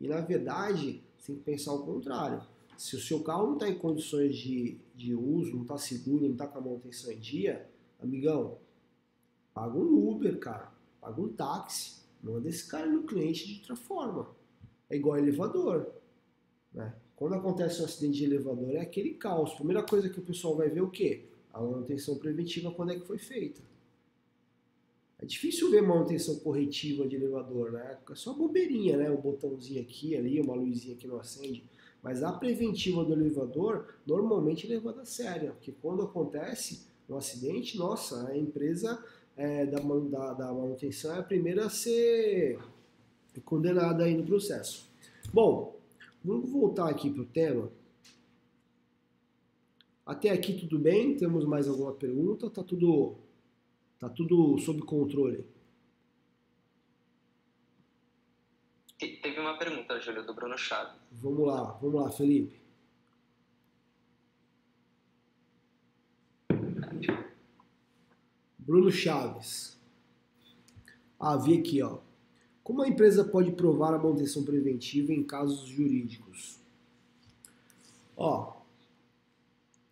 [0.00, 2.42] E na verdade, você tem que pensar o contrário.
[2.76, 6.32] Se o seu carro não está em condições de, de uso, não está seguro, não
[6.32, 7.68] está com a manutenção em dia,
[8.02, 8.58] amigão,
[9.52, 10.72] paga um Uber, cara.
[11.00, 14.34] Paga um táxi Manda esse cara no cliente de outra forma.
[14.88, 15.92] É igual elevador.
[16.72, 16.94] Né?
[17.24, 19.54] Quando acontece um acidente de elevador, é aquele caos.
[19.54, 21.24] Primeira coisa que o pessoal vai ver é o quê?
[21.54, 23.62] A manutenção preventiva, quando é que foi feita.
[25.18, 27.96] É difícil ver manutenção corretiva de elevador, né?
[28.10, 29.10] É só bobeirinha, né?
[29.10, 31.64] Um botãozinho aqui, ali, uma luzinha que não acende.
[32.02, 35.52] Mas a preventiva do elevador, normalmente é levada a sério.
[35.52, 39.02] Porque quando acontece um acidente, nossa, a empresa
[39.34, 42.58] é, da, da, da, manutenção é a primeira a ser
[43.46, 44.92] condenada aí no processo.
[45.32, 45.73] Bom,
[46.24, 47.70] vamos voltar aqui para o tema.
[50.06, 51.16] Até aqui tudo bem?
[51.16, 52.50] Temos mais alguma pergunta?
[52.50, 53.16] Tá tudo,
[53.98, 55.46] tá tudo sob controle?
[58.98, 61.00] Teve uma pergunta, Júlio, do Bruno Chaves.
[61.12, 62.64] Vamos lá, vamos lá, Felipe.
[68.58, 69.78] Bruno Chaves.
[71.18, 72.03] Ah, vi aqui, ó.
[72.64, 76.58] Como a empresa pode provar a manutenção preventiva em casos jurídicos?
[78.16, 78.54] Ó,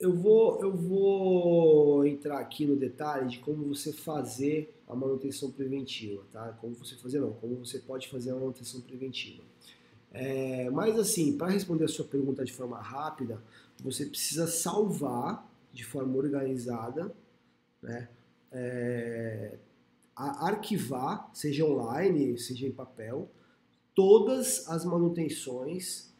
[0.01, 6.23] eu vou, eu vou entrar aqui no detalhe de como você fazer a manutenção preventiva,
[6.33, 6.57] tá?
[6.61, 9.43] Como você fazer não, como você pode fazer a manutenção preventiva.
[10.11, 13.43] É, mas assim, para responder a sua pergunta de forma rápida,
[13.83, 17.15] você precisa salvar de forma organizada,
[17.83, 18.09] né?
[18.53, 19.57] é,
[20.17, 23.31] arquivar, seja online, seja em papel,
[23.95, 26.13] todas as manutenções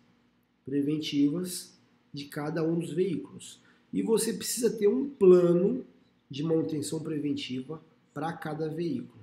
[0.65, 1.79] preventivas
[2.13, 3.61] de cada um dos veículos.
[3.93, 5.85] E você precisa ter um plano
[6.31, 7.83] de manutenção preventiva
[8.15, 9.23] para cada veículo.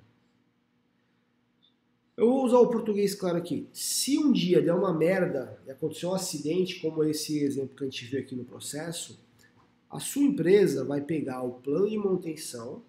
[2.16, 3.68] Eu vou usar o português claro aqui.
[3.72, 7.88] Se um dia der uma merda e acontecer um acidente, como esse exemplo que a
[7.88, 9.18] gente viu aqui no processo,
[9.90, 12.84] a sua empresa vai pegar o plano de manutenção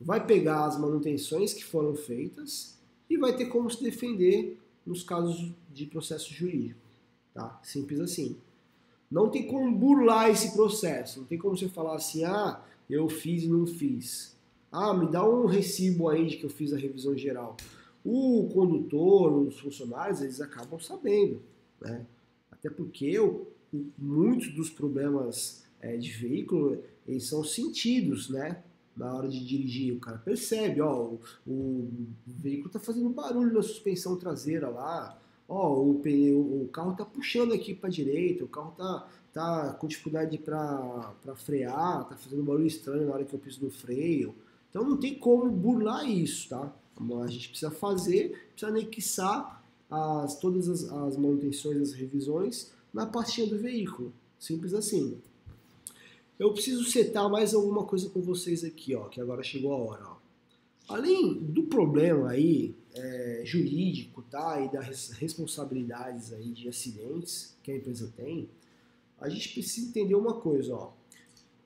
[0.00, 2.78] vai pegar as manutenções que foram feitas
[3.08, 6.80] e vai ter como se defender nos casos de processo jurídico.
[7.32, 7.58] Tá?
[7.62, 8.36] Simples assim.
[9.10, 11.20] Não tem como burlar esse processo.
[11.20, 14.36] Não tem como você falar assim, ah, eu fiz e não fiz.
[14.70, 17.56] Ah, me dá um recibo aí de que eu fiz a revisão geral.
[18.04, 21.40] O condutor, os funcionários, eles acabam sabendo,
[21.80, 22.04] né?
[22.50, 23.50] Até porque eu,
[23.96, 28.62] muitos dos problemas é, de veículo, eles são sentidos, né?
[28.96, 31.88] Na hora de dirigir, o cara percebe, ó, o, o
[32.26, 36.00] veículo está fazendo barulho na suspensão traseira lá, ó, o,
[36.62, 42.08] o carro está puxando aqui para direita, o carro está tá com dificuldade para frear,
[42.08, 44.34] tá fazendo barulho estranho na hora que eu piso no freio.
[44.70, 46.72] Então não tem como burlar isso, tá?
[47.22, 53.48] A gente precisa fazer, precisa anexar as, todas as, as manutenções, as revisões na pastinha
[53.48, 54.12] do veículo.
[54.38, 55.18] Simples assim.
[56.38, 60.04] Eu preciso setar mais alguma coisa com vocês aqui, ó, que agora chegou a hora.
[60.04, 60.16] Ó.
[60.88, 67.76] Além do problema aí é, jurídico, tá, e das responsabilidades aí de acidentes que a
[67.76, 68.48] empresa tem,
[69.20, 70.92] a gente precisa entender uma coisa, ó.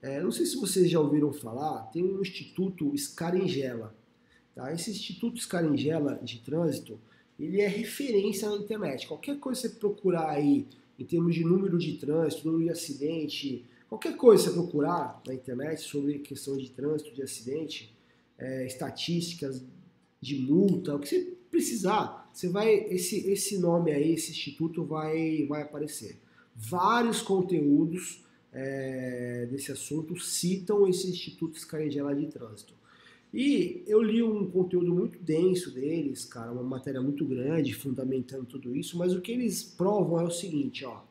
[0.00, 3.94] É, não sei se vocês já ouviram falar, tem um instituto Scaringella.
[4.54, 4.72] Tá?
[4.72, 7.00] Esse instituto Scaringella de trânsito,
[7.38, 9.08] ele é referência na internet.
[9.08, 10.66] Qualquer coisa que você procurar aí
[10.98, 15.34] em termos de número de trânsito, número de acidente, qualquer coisa que você procurar na
[15.34, 17.96] internet sobre questão de trânsito, de acidente,
[18.38, 19.64] é, estatísticas
[20.20, 25.46] de multa, o que você precisar, você vai esse esse nome aí, esse instituto vai
[25.46, 26.18] vai aparecer.
[26.54, 32.74] Vários conteúdos é, desse assunto citam esse Instituto Scaringella de Trânsito.
[33.32, 38.74] E eu li um conteúdo muito denso deles, cara, uma matéria muito grande, fundamentando tudo
[38.74, 41.02] isso, mas o que eles provam é o seguinte, ó.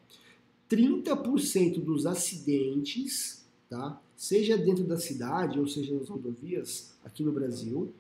[0.70, 4.02] 30% dos acidentes, tá?
[4.16, 7.94] Seja dentro da cidade ou seja nas rodovias aqui no Brasil,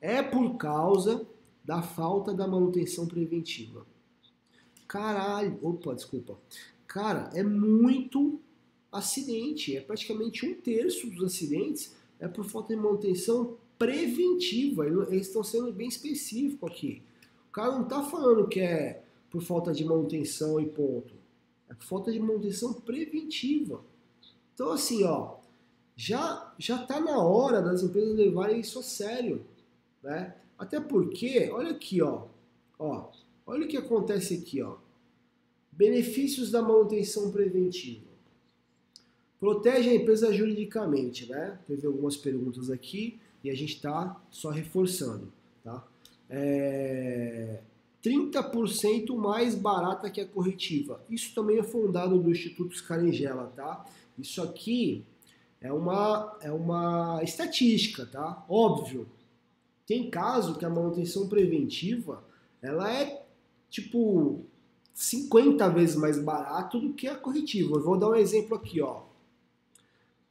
[0.00, 1.26] é por causa
[1.64, 3.86] da falta da manutenção preventiva.
[4.86, 6.38] Caralho, opa, desculpa.
[6.86, 8.38] Cara, é muito
[8.90, 9.76] acidente.
[9.76, 14.86] É praticamente um terço dos acidentes é por falta de manutenção preventiva.
[14.86, 17.02] Eles estão sendo bem específicos aqui.
[17.48, 21.21] O cara não está falando que é por falta de manutenção e ponto.
[21.72, 23.82] É falta de manutenção preventiva.
[24.54, 25.36] Então assim, ó,
[25.96, 29.44] já já está na hora das empresas levarem isso a sério,
[30.02, 30.36] né?
[30.58, 32.26] Até porque, olha aqui, ó,
[32.78, 33.10] ó,
[33.46, 34.76] olha o que acontece aqui, ó.
[35.72, 38.12] Benefícios da manutenção preventiva.
[39.40, 41.58] Protege a empresa juridicamente, né?
[41.66, 45.32] Teve algumas perguntas aqui e a gente está só reforçando,
[45.64, 45.84] tá?
[46.30, 47.60] É...
[48.02, 51.00] 30% mais barata que a corretiva.
[51.08, 53.84] Isso também é fundado do Instituto Scaringella, tá?
[54.18, 55.04] Isso aqui
[55.60, 58.44] é uma, é uma estatística, tá?
[58.48, 59.08] Óbvio.
[59.86, 62.24] Tem caso que a manutenção preventiva,
[62.60, 63.24] ela é
[63.70, 64.44] tipo
[64.94, 67.76] 50 vezes mais barato do que a corretiva.
[67.76, 69.02] Eu vou dar um exemplo aqui, ó.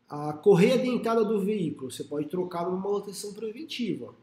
[0.09, 4.13] A correia dentada do veículo, você pode trocar numa manutenção preventiva,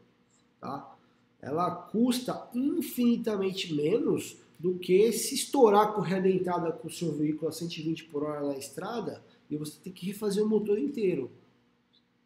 [0.61, 0.95] tá?
[1.41, 7.47] Ela custa infinitamente menos do que se estourar a correia dentada com o seu veículo
[7.47, 11.31] a 120 por hora na estrada e você tem que refazer o motor inteiro.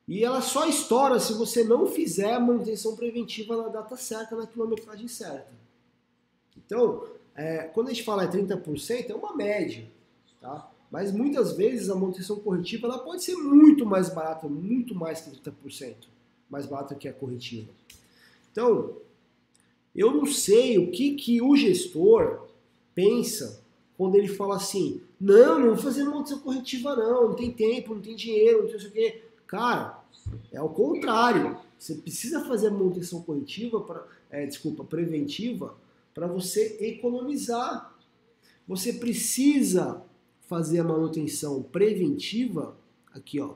[0.07, 4.47] E ela só estoura se você não fizer a manutenção preventiva na data certa, na
[4.47, 5.53] quilometragem certa.
[6.57, 9.87] Então, é, quando a gente fala é 30%, é uma média,
[10.41, 10.69] tá?
[10.91, 15.31] Mas muitas vezes a manutenção corretiva ela pode ser muito mais barata, muito mais que
[15.31, 15.95] 30%,
[16.49, 17.71] mais barata que a corretiva.
[18.51, 18.97] Então,
[19.95, 22.47] eu não sei o que, que o gestor
[22.95, 23.61] pensa
[23.97, 28.01] quando ele fala assim, não, não vou fazer manutenção corretiva não, não tem tempo, não
[28.01, 29.21] tem dinheiro, não tem isso aqui.
[29.45, 30.03] Cara,
[30.51, 31.57] é o contrário.
[31.77, 35.75] Você precisa fazer manutenção corretiva, pra, é, desculpa, preventiva,
[36.13, 37.93] para você economizar.
[38.67, 40.01] Você precisa
[40.47, 42.75] fazer a manutenção preventiva
[43.13, 43.55] aqui, ó,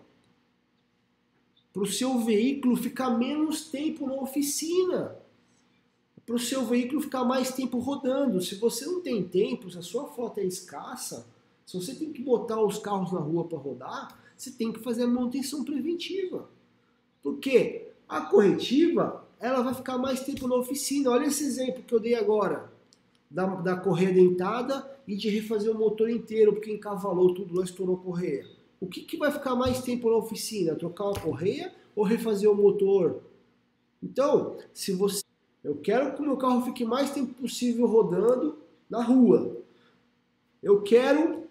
[1.73, 5.15] para o seu veículo ficar menos tempo na oficina,
[6.28, 8.42] para o seu veículo ficar mais tempo rodando.
[8.42, 11.26] Se você não tem tempo, se a sua frota é escassa,
[11.66, 15.04] se você tem que botar os carros na rua para rodar, você tem que fazer
[15.04, 16.50] a manutenção preventiva.
[17.24, 21.12] Porque a corretiva ela vai ficar mais tempo na oficina.
[21.12, 22.69] Olha esse exemplo que eu dei agora,
[23.32, 27.96] da, da correia dentada e de refazer o motor inteiro, porque encavalou tudo lá, estourou
[27.96, 28.46] a correia.
[28.82, 30.75] O que, que vai ficar mais tempo na oficina?
[30.75, 33.21] Trocar a correia ou refazer o motor?
[34.04, 35.21] Então, se você.
[35.68, 38.58] Eu quero que o meu carro fique mais tempo possível rodando
[38.90, 39.58] na rua.
[40.63, 41.44] Eu quero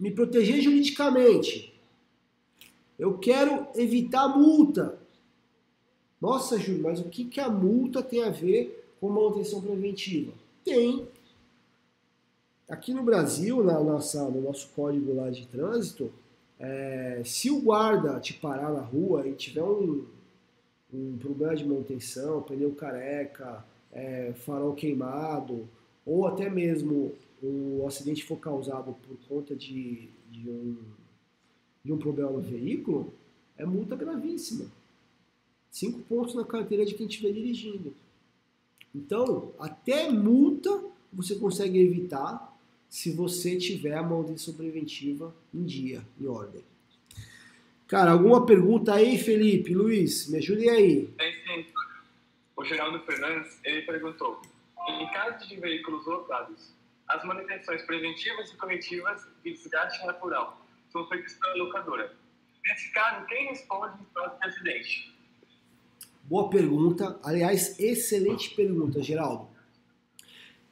[0.00, 1.72] me proteger juridicamente.
[2.98, 4.98] Eu quero evitar multa.
[6.20, 10.32] Nossa, Júlio, mas o que, que a multa tem a ver com manutenção preventiva?
[10.64, 11.06] Tem.
[12.68, 16.10] Aqui no Brasil, na nossa, no nosso código lá de trânsito,
[16.58, 20.04] é, se o guarda te parar na rua e tiver um,
[20.96, 25.68] um problema de manutenção, pneu careca, é, farol queimado,
[26.04, 30.76] ou até mesmo o acidente for causado por conta de, de, um,
[31.84, 33.12] de um problema no veículo,
[33.58, 34.66] é multa gravíssima.
[35.70, 37.92] Cinco pontos na carteira de quem estiver dirigindo.
[38.94, 40.82] Então, até multa
[41.12, 42.56] você consegue evitar
[42.88, 46.62] se você tiver a manutenção preventiva em dia, em ordem.
[47.88, 49.72] Cara, alguma pergunta aí, Felipe?
[49.72, 51.06] Luiz, me ajude aí.
[51.16, 51.66] Tem sim.
[52.56, 54.42] O Geraldo Fernandes, ele perguntou,
[54.88, 56.72] em caso de veículos lotados,
[57.06, 60.60] as manutenções preventivas e corretivas de desgaste natural
[60.90, 62.12] são feitas pela locadora.
[62.64, 65.14] Nesse caso, quem responde em caso de acidente?
[66.24, 67.20] Boa pergunta.
[67.22, 69.48] Aliás, excelente pergunta, Geraldo.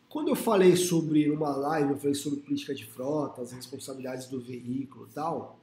[0.08, 4.40] Quando eu falei sobre, numa live, eu falei sobre política de frota, as responsabilidades do
[4.40, 5.60] veículo e tal,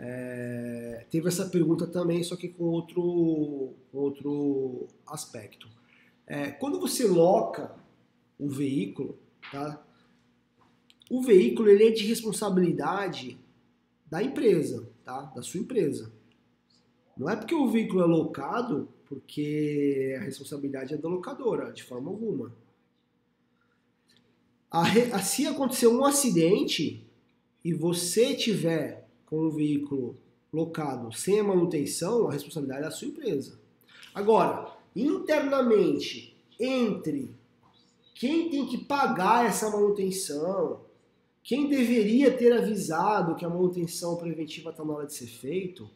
[0.00, 5.68] é, teve essa pergunta também, só que com outro, outro aspecto.
[6.24, 7.74] É, quando você loca
[8.38, 9.18] um veículo,
[9.50, 9.84] tá?
[11.10, 13.36] o veículo ele é de responsabilidade
[14.06, 15.22] da empresa, tá?
[15.34, 16.12] da sua empresa.
[17.16, 22.08] Não é porque o veículo é locado, porque a responsabilidade é da locadora, de forma
[22.08, 22.54] alguma.
[24.70, 27.04] A, se acontecer um acidente
[27.64, 30.16] e você tiver com o veículo
[30.52, 33.58] locado sem a manutenção, a responsabilidade é da sua empresa.
[34.14, 37.34] Agora, internamente, entre
[38.14, 40.80] quem tem que pagar essa manutenção,
[41.42, 45.88] quem deveria ter avisado que a manutenção preventiva está na hora de ser feito,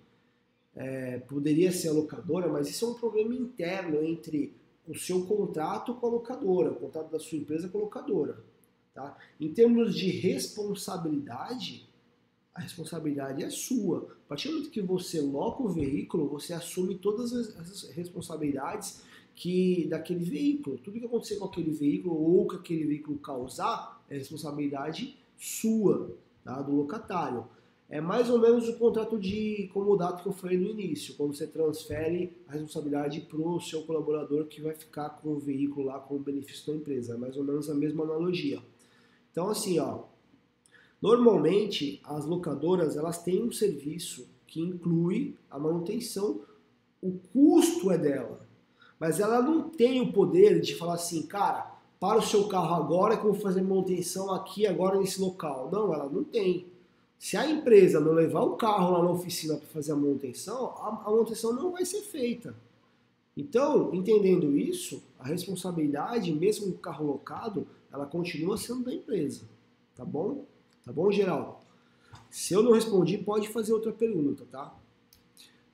[0.74, 4.54] é, poderia ser a locadora, mas isso é um problema interno entre
[4.86, 8.38] o seu contrato com a locadora, o contrato da sua empresa com a locadora.
[8.94, 9.16] Tá?
[9.40, 11.88] Em termos de responsabilidade,
[12.54, 14.08] a responsabilidade é sua.
[14.26, 19.02] A partir do momento que você loca o veículo, você assume todas as responsabilidades
[19.34, 20.78] que daquele veículo.
[20.78, 26.60] Tudo que acontecer com aquele veículo ou que aquele veículo causar é responsabilidade sua, tá?
[26.60, 27.46] do locatário.
[27.88, 31.46] É mais ou menos o contrato de comodato que eu falei no início, quando você
[31.46, 36.16] transfere a responsabilidade para o seu colaborador que vai ficar com o veículo lá com
[36.16, 37.14] o benefício da empresa.
[37.14, 38.62] É mais ou menos a mesma analogia.
[39.30, 40.04] Então, assim, ó,
[41.02, 46.42] Normalmente, as locadoras elas têm um serviço que inclui a manutenção,
[47.02, 48.46] o custo é dela,
[49.00, 53.16] mas ela não tem o poder de falar assim, cara, para o seu carro agora
[53.16, 55.68] que eu vou fazer manutenção aqui agora nesse local.
[55.72, 56.66] Não, ela não tem.
[57.18, 61.02] Se a empresa não levar o carro lá na oficina para fazer a manutenção, a,
[61.04, 62.54] a manutenção não vai ser feita.
[63.36, 69.42] Então, entendendo isso, a responsabilidade, mesmo com o carro locado, ela continua sendo da empresa,
[69.96, 70.44] tá bom?
[70.84, 71.56] Tá bom, Geraldo?
[72.30, 74.74] Se eu não respondi, pode fazer outra pergunta, tá?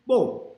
[0.06, 0.56] Bom,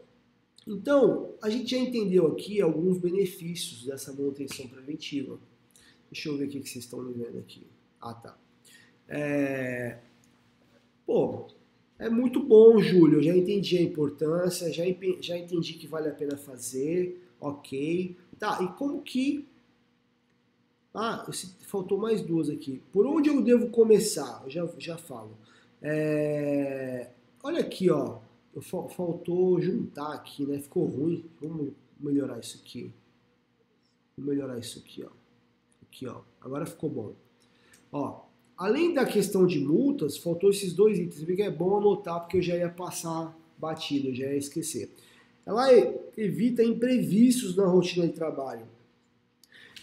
[0.67, 5.39] então, a gente já entendeu aqui alguns benefícios dessa manutenção preventiva.
[6.11, 7.67] Deixa eu ver o que vocês estão me vendo aqui.
[8.01, 8.37] Ah, tá.
[9.09, 9.99] É...
[11.07, 11.49] Pô,
[11.99, 13.19] é muito bom, Júlio.
[13.19, 14.85] Eu já entendi a importância, já,
[15.21, 18.17] já entendi que vale a pena fazer, ok.
[18.39, 19.47] Tá, e como que
[20.95, 21.25] ah,
[21.67, 22.83] faltou mais duas aqui.
[22.93, 24.43] Por onde eu devo começar?
[24.45, 25.37] Eu já, já falo.
[25.81, 27.11] É,
[27.43, 28.19] olha aqui, ó.
[28.61, 30.59] Faltou juntar aqui, né?
[30.59, 31.25] Ficou ruim.
[31.41, 32.93] Vamos melhorar isso aqui.
[34.17, 35.11] Vou melhorar isso aqui, ó.
[35.83, 36.23] Aqui, ó.
[36.41, 37.15] Agora ficou bom.
[37.93, 38.23] Ó,
[38.57, 41.25] além da questão de multas, faltou esses dois itens.
[41.25, 44.91] Que é bom anotar porque eu já ia passar batido, eu já ia esquecer.
[45.47, 45.69] Ela
[46.17, 48.67] evita imprevistos na rotina de trabalho.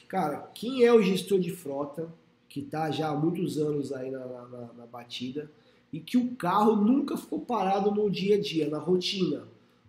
[0.08, 2.08] Cara, quem é o gestor de frota
[2.48, 5.52] que está já há muitos anos aí na, na, na, batida
[5.92, 9.44] e que o carro nunca ficou parado no dia a dia, na rotina?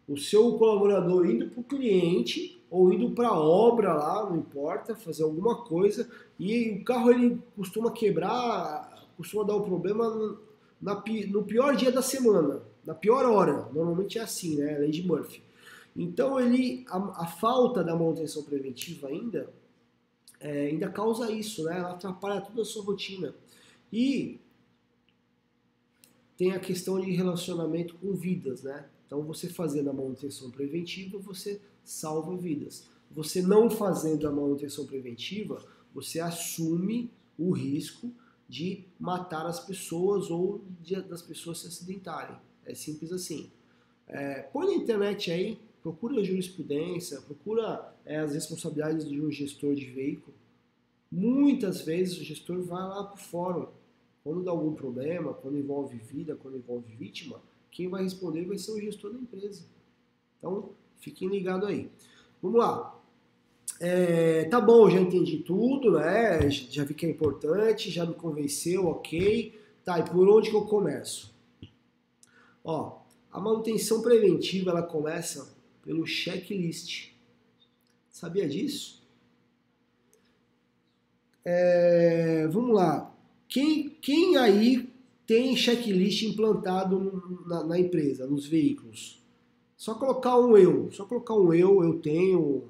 [0.09, 4.97] O seu colaborador indo para o cliente ou indo para a obra lá, não importa,
[4.97, 10.37] fazer alguma coisa e o carro ele costuma quebrar, costuma dar um problema
[10.83, 13.69] na, no pior dia da semana, na pior hora.
[13.73, 14.85] Normalmente é assim, né?
[14.87, 15.43] De Murphy.
[15.97, 19.49] Então ele a, a falta da manutenção preventiva ainda
[20.41, 21.79] é, ainda causa isso, né?
[21.79, 23.35] Ela atrapalha toda a sua rotina.
[23.93, 24.41] E
[26.37, 28.89] tem a questão de relacionamento com vidas, né?
[29.07, 32.89] Então, você fazendo a manutenção preventiva, você salva vidas.
[33.11, 35.65] Você não fazendo a manutenção preventiva,
[35.95, 38.13] você assume o risco
[38.49, 42.37] de matar as pessoas ou de, das pessoas se acidentarem.
[42.65, 43.51] É simples assim.
[44.07, 45.59] É, põe na internet aí
[45.93, 50.37] procura jurisprudência, procura é, as responsabilidades de um gestor de veículo.
[51.11, 53.69] Muitas vezes o gestor vai lá para o fórum.
[54.23, 58.73] Quando dá algum problema, quando envolve vida, quando envolve vítima, quem vai responder vai ser
[58.73, 59.65] o gestor da empresa.
[60.39, 60.71] Então,
[61.01, 61.91] Fiquem ligados aí.
[62.43, 62.95] Vamos lá.
[63.81, 66.51] É, tá bom, já entendi tudo, né?
[66.51, 69.59] Já vi que é importante, já me convenceu, ok.
[69.85, 71.33] Tá, e por onde que eu começo?
[72.65, 72.99] Ó,
[73.31, 75.57] a manutenção preventiva ela começa
[75.89, 77.13] pelo checklist.
[78.11, 79.03] Sabia disso?
[81.43, 83.11] É, vamos lá.
[83.49, 84.87] Quem, quem aí
[85.27, 89.25] tem checklist implantado na, na, empresa, nos veículos?
[89.79, 90.93] Só colocar um eu.
[90.93, 92.69] Só colocar um eu, eu tenho,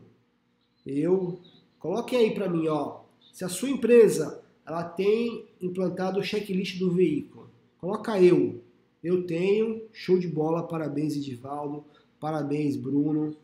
[0.86, 1.40] eu.
[1.80, 3.00] Coloque aí para mim, ó.
[3.32, 8.62] Se a sua empresa ela tem implantado o checklist do veículo, coloca eu.
[9.02, 11.84] Eu tenho, show de bola, parabéns Edivaldo,
[12.20, 13.36] parabéns Bruno.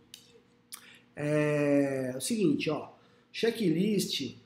[1.17, 2.91] É, o seguinte, ó,
[3.33, 4.37] checklist,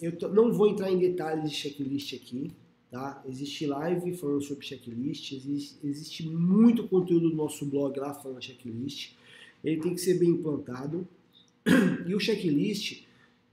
[0.00, 2.52] eu não vou entrar em detalhes de checklist aqui,
[2.90, 3.22] tá?
[3.28, 9.12] Existe live falando sobre checklist, existe, existe muito conteúdo no nosso blog lá falando checklist.
[9.62, 11.06] Ele tem que ser bem implantado.
[12.06, 13.04] E o checklist,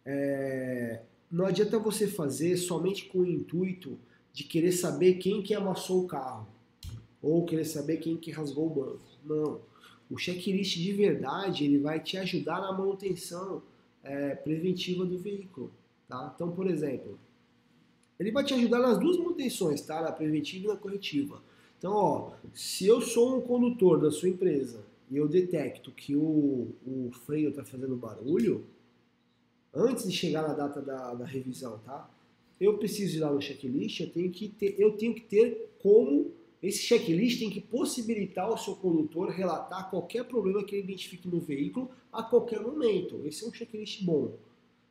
[0.06, 1.02] é,
[1.32, 3.98] não adianta você fazer somente com o intuito
[4.34, 6.48] de querer saber quem que amassou o carro
[7.22, 9.00] ou querer saber quem que rasgou o banco.
[9.24, 9.71] Não.
[10.12, 13.64] O checklist de verdade ele vai te ajudar na manutenção
[14.04, 15.72] é, preventiva do veículo.
[16.08, 16.34] Tá?
[16.36, 17.18] Então, por exemplo,
[18.20, 20.02] ele vai te ajudar nas duas manutenções, tá?
[20.02, 21.42] na preventiva e na corretiva.
[21.78, 26.68] Então, ó, se eu sou um condutor da sua empresa e eu detecto que o,
[26.86, 28.66] o freio está fazendo barulho,
[29.74, 32.10] antes de chegar na data da, da revisão, tá?
[32.60, 36.32] Eu preciso ir lá no checklist, eu tenho que ter, eu tenho que ter como
[36.62, 41.40] esse checklist tem que possibilitar o seu condutor relatar qualquer problema que ele identifique no
[41.40, 43.22] veículo a qualquer momento.
[43.26, 44.38] Esse é um checklist bom.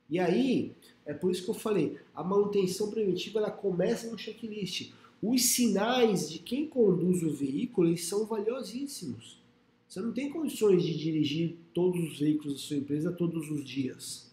[0.09, 0.75] E aí,
[1.07, 4.93] é por isso que eu falei, a manutenção preventiva ela começa no checklist.
[5.23, 9.39] Os sinais de quem conduz o veículo eles são valiosíssimos.
[9.87, 14.29] Você não tem condições de dirigir todos os veículos da sua empresa todos os dias.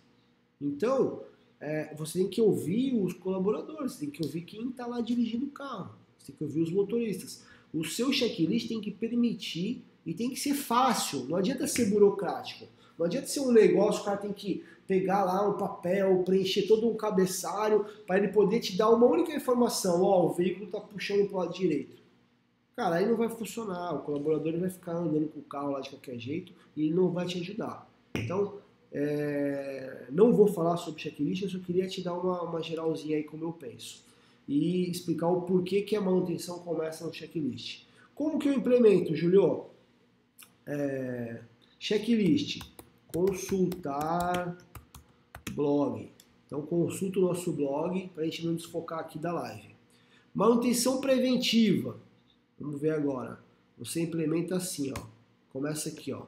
[0.60, 1.22] Então,
[1.60, 5.52] é, você tem que ouvir os colaboradores, tem que ouvir quem está lá dirigindo o
[5.52, 7.44] carro tem que ouvir os motoristas.
[7.74, 12.66] O seu checklist tem que permitir e tem que ser fácil, não adianta ser burocrático.
[12.98, 16.90] Não adianta ser um negócio, o cara tem que pegar lá um papel, preencher todo
[16.90, 20.02] um cabeçário para ele poder te dar uma única informação.
[20.02, 22.02] Ó, oh, o veículo está puxando para o lado direito.
[22.76, 23.94] Cara, aí não vai funcionar.
[23.94, 27.12] O colaborador vai ficar andando com o carro lá de qualquer jeito e ele não
[27.12, 27.88] vai te ajudar.
[28.16, 28.56] Então,
[28.92, 30.06] é...
[30.10, 33.44] não vou falar sobre checklist, eu só queria te dar uma, uma geralzinha aí como
[33.44, 34.07] eu penso
[34.48, 37.86] e explicar o porquê que a manutenção começa no checklist.
[38.16, 39.66] Como que eu implemento, Julio?
[40.66, 41.42] É,
[41.80, 42.62] checklist,
[43.08, 44.58] consultar
[45.52, 46.12] blog.
[46.46, 49.76] Então consulta o nosso blog para a gente não desfocar aqui da live.
[50.34, 52.00] Manutenção preventiva.
[52.60, 53.40] Vamos ver agora.
[53.78, 55.06] Você implementa assim, ó.
[55.52, 56.26] Começa aqui, ó.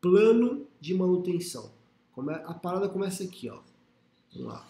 [0.00, 1.70] Plano de manutenção.
[2.44, 3.60] A parada começa aqui, ó.
[4.32, 4.68] Vamos lá.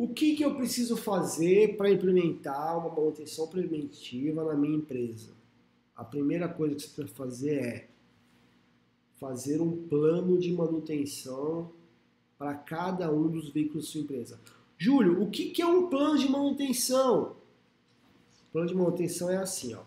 [0.00, 5.32] O que, que eu preciso fazer para implementar uma manutenção preventiva na minha empresa?
[5.96, 7.88] A primeira coisa que você precisa fazer é
[9.18, 11.72] fazer um plano de manutenção
[12.38, 14.40] para cada um dos veículos da sua empresa.
[14.78, 17.34] Júlio, o que, que é um plano de manutenção?
[18.50, 19.82] O plano de manutenção é assim, ó.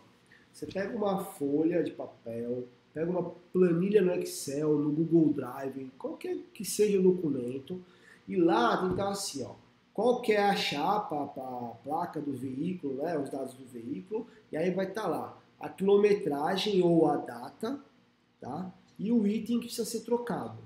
[0.52, 6.38] Você pega uma folha de papel, pega uma planilha no Excel, no Google Drive, qualquer
[6.54, 7.82] que seja o documento,
[8.28, 9.61] e lá tem que estar assim, ó
[9.94, 14.58] qual que é a chapa, a placa do veículo, né, os dados do veículo, e
[14.58, 17.80] aí vai estar tá lá a quilometragem ou a data,
[18.40, 18.74] tá?
[18.98, 20.58] E o item que precisa ser trocado.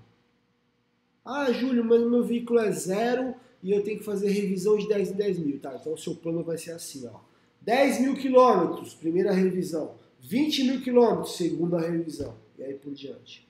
[1.24, 5.12] Ah, Júlio, mas meu veículo é zero e eu tenho que fazer revisão de 10
[5.12, 5.76] em 10 mil, tá?
[5.76, 7.20] Então o seu plano vai ser assim, ó.
[7.62, 9.96] 10 mil quilômetros, primeira revisão.
[10.22, 12.36] 20 mil quilômetros, segunda revisão.
[12.58, 13.46] E aí por diante.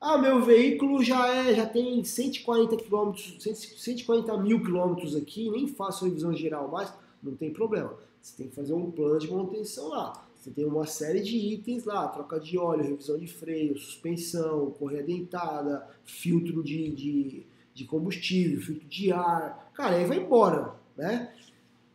[0.00, 6.04] Ah, meu veículo já é, já tem 140 quilômetros, 140 mil quilômetros aqui, nem faço
[6.04, 6.92] revisão geral mais,
[7.22, 7.94] não tem problema.
[8.20, 10.26] Você tem que fazer um plano de manutenção lá.
[10.46, 15.02] Você tem uma série de itens lá, troca de óleo, revisão de freio, suspensão, correia
[15.02, 19.72] dentada, filtro de, de, de combustível, filtro de ar.
[19.74, 21.32] Cara, aí vai embora, né?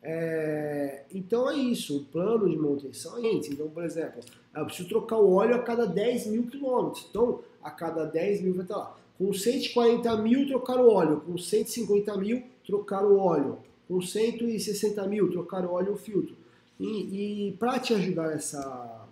[0.03, 3.53] É, então é isso, o plano de manutenção é isso.
[3.53, 4.21] Então, por exemplo,
[4.55, 7.05] eu preciso trocar o óleo a cada 10 mil quilômetros.
[7.09, 8.97] Então, a cada 10 mil vai estar lá.
[9.17, 11.21] Com 140 mil, trocar o óleo.
[11.21, 13.59] Com 150 mil, trocar o óleo.
[13.87, 16.35] Com 160 mil, trocar o óleo e o filtro.
[16.79, 19.05] E, e para te ajudar nessa,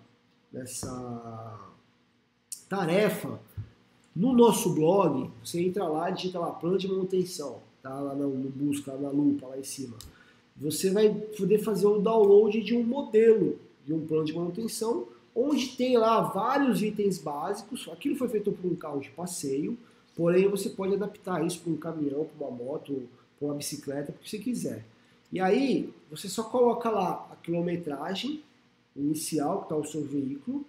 [0.52, 1.60] nessa
[2.68, 3.40] tarefa,
[4.16, 8.00] no nosso blog, você entra lá, digita lá, plano de manutenção, tá?
[8.00, 9.98] Lá no, no busca, na lupa, lá em cima.
[10.58, 15.08] Você vai poder fazer o download de um modelo de um plano de manutenção
[15.40, 17.88] onde tem lá vários itens básicos.
[17.92, 19.78] Aquilo foi feito por um carro de passeio,
[20.16, 24.20] porém você pode adaptar isso para um caminhão, para uma moto, para uma bicicleta, para
[24.20, 24.86] o que você quiser.
[25.32, 28.44] E aí você só coloca lá a quilometragem
[28.96, 30.66] inicial que está o seu veículo,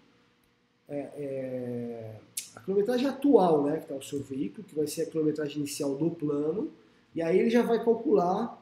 [0.88, 2.16] é, é,
[2.54, 5.96] a quilometragem atual, né, que está o seu veículo, que vai ser a quilometragem inicial
[5.96, 6.70] do plano,
[7.14, 8.60] e aí ele já vai calcular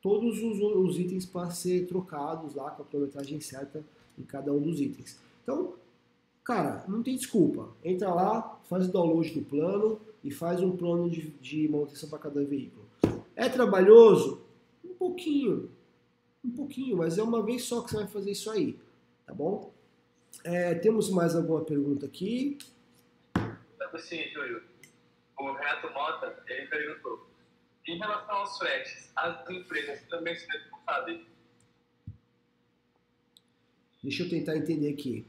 [0.00, 3.84] todos os, os itens para ser trocados lá com a quilometragem certa
[4.18, 5.18] em cada um dos itens.
[5.42, 5.74] Então,
[6.44, 7.68] cara, não tem desculpa.
[7.84, 12.18] Entra lá, faz o download do plano e faz um plano de, de manutenção para
[12.18, 12.86] cada veículo.
[13.34, 14.42] É trabalhoso?
[14.84, 15.70] Um pouquinho.
[16.44, 18.78] Um pouquinho, mas é uma vez só que você vai fazer isso aí.
[19.26, 19.72] Tá bom?
[20.44, 22.58] É, temos mais alguma pergunta aqui?
[23.98, 24.62] Sim, Júlio.
[25.38, 27.26] O Renato Mota, ele perguntou.
[27.86, 31.20] Em relação aos fretes, as empresas também são responsáveis?
[34.02, 35.26] Deixa eu tentar entender aqui.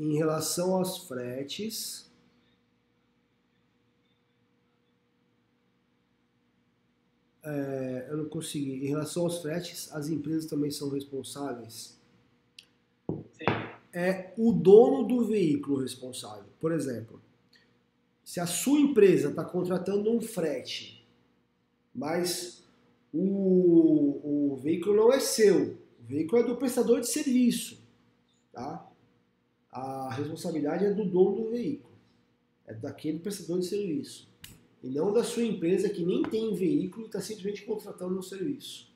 [0.00, 2.10] Em relação aos fretes,
[7.42, 8.86] é, eu não consegui.
[8.86, 12.00] Em relação aos fretes, as empresas também são responsáveis?
[13.10, 13.44] Sim.
[13.92, 16.48] É o dono do veículo responsável.
[16.58, 17.20] Por exemplo,
[18.24, 21.06] se a sua empresa está contratando um frete,
[21.94, 22.64] mas
[23.12, 27.78] o, o veículo não é seu, o veículo é do prestador de serviço,
[28.50, 28.89] tá?
[29.70, 31.94] A responsabilidade é do dono do veículo,
[32.66, 34.28] é daquele prestador de serviço,
[34.82, 38.90] e não da sua empresa que nem tem veículo e está simplesmente contratando um serviço.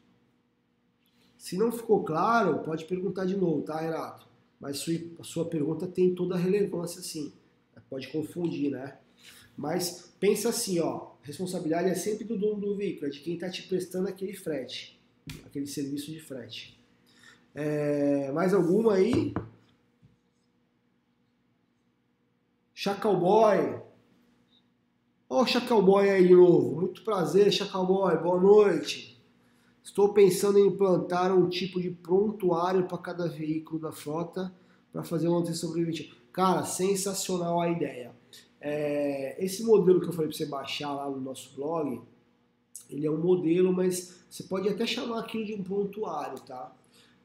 [1.38, 4.26] Se não ficou claro, pode perguntar de novo, tá, Renato?
[4.58, 7.32] Mas sua, a sua pergunta tem toda a relevância, sim.
[7.90, 8.96] Pode confundir, né?
[9.56, 13.48] Mas pensa assim, ó, responsabilidade é sempre do dono do veículo, é de quem está
[13.48, 14.98] te prestando aquele frete,
[15.44, 16.80] aquele serviço de frete.
[17.54, 19.32] É, mais alguma aí?
[22.84, 23.80] Chacalboy.
[25.30, 26.82] Ó o Chacalboy aí de novo.
[26.82, 28.14] Muito prazer, Chacalboy.
[28.18, 29.18] Boa noite.
[29.82, 34.52] Estou pensando em implantar um tipo de prontuário para cada veículo da frota
[34.92, 36.14] para fazer uma manutenção preventiva.
[36.30, 38.12] Cara, sensacional a ideia.
[38.60, 42.02] É, esse modelo que eu falei para você baixar lá no nosso blog,
[42.90, 46.70] ele é um modelo, mas você pode até chamar aquilo de um prontuário, tá?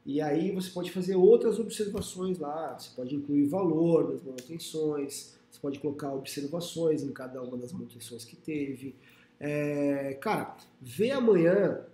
[0.06, 5.58] E aí você pode fazer outras observações lá, você pode incluir valor das manutenções, você
[5.60, 8.94] pode colocar observações em cada uma das manutenções que teve.
[9.38, 11.84] É, cara, vê amanhã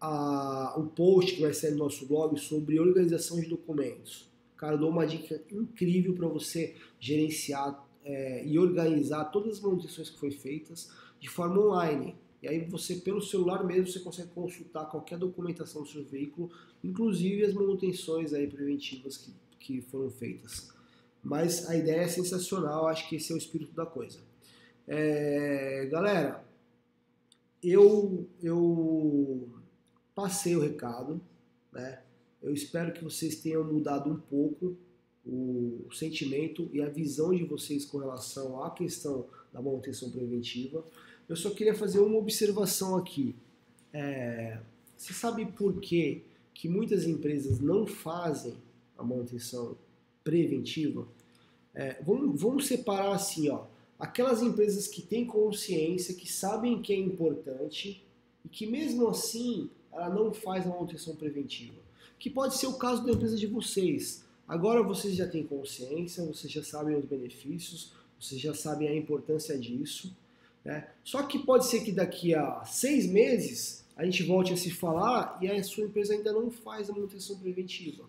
[0.00, 4.28] a, o post que vai sair no nosso blog sobre organização de documentos.
[4.56, 10.08] Cara, eu dou uma dica incrível para você gerenciar é, e organizar todas as manutenções
[10.08, 12.16] que foram feitas de forma online.
[12.42, 16.50] E aí você, pelo celular mesmo, você consegue consultar qualquer documentação do seu veículo,
[16.82, 20.71] inclusive as manutenções aí preventivas que, que foram feitas.
[21.22, 24.18] Mas a ideia é sensacional, acho que esse é o espírito da coisa.
[24.88, 26.44] É, galera,
[27.62, 29.48] eu, eu
[30.14, 31.20] passei o recado,
[31.72, 32.00] né?
[32.42, 34.76] Eu espero que vocês tenham mudado um pouco
[35.24, 40.84] o sentimento e a visão de vocês com relação à questão da manutenção preventiva.
[41.28, 43.36] Eu só queria fazer uma observação aqui.
[43.92, 44.58] É,
[44.96, 48.54] você sabe por que, que muitas empresas não fazem
[48.98, 49.91] a manutenção preventiva?
[51.74, 53.64] É, vamos, vamos separar assim, ó.
[53.98, 58.04] Aquelas empresas que têm consciência, que sabem que é importante
[58.44, 61.80] e que mesmo assim ela não faz a manutenção preventiva.
[62.18, 64.24] Que pode ser o caso da empresa de vocês.
[64.46, 69.56] Agora vocês já têm consciência, vocês já sabem os benefícios, vocês já sabem a importância
[69.58, 70.14] disso.
[70.64, 70.88] Né?
[71.04, 75.38] Só que pode ser que daqui a seis meses a gente volte a se falar
[75.40, 78.04] e a sua empresa ainda não faz a manutenção preventiva.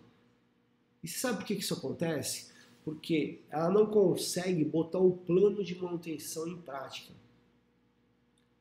[1.04, 2.50] E sabe por que isso acontece?
[2.82, 7.12] Porque ela não consegue botar o plano de manutenção em prática.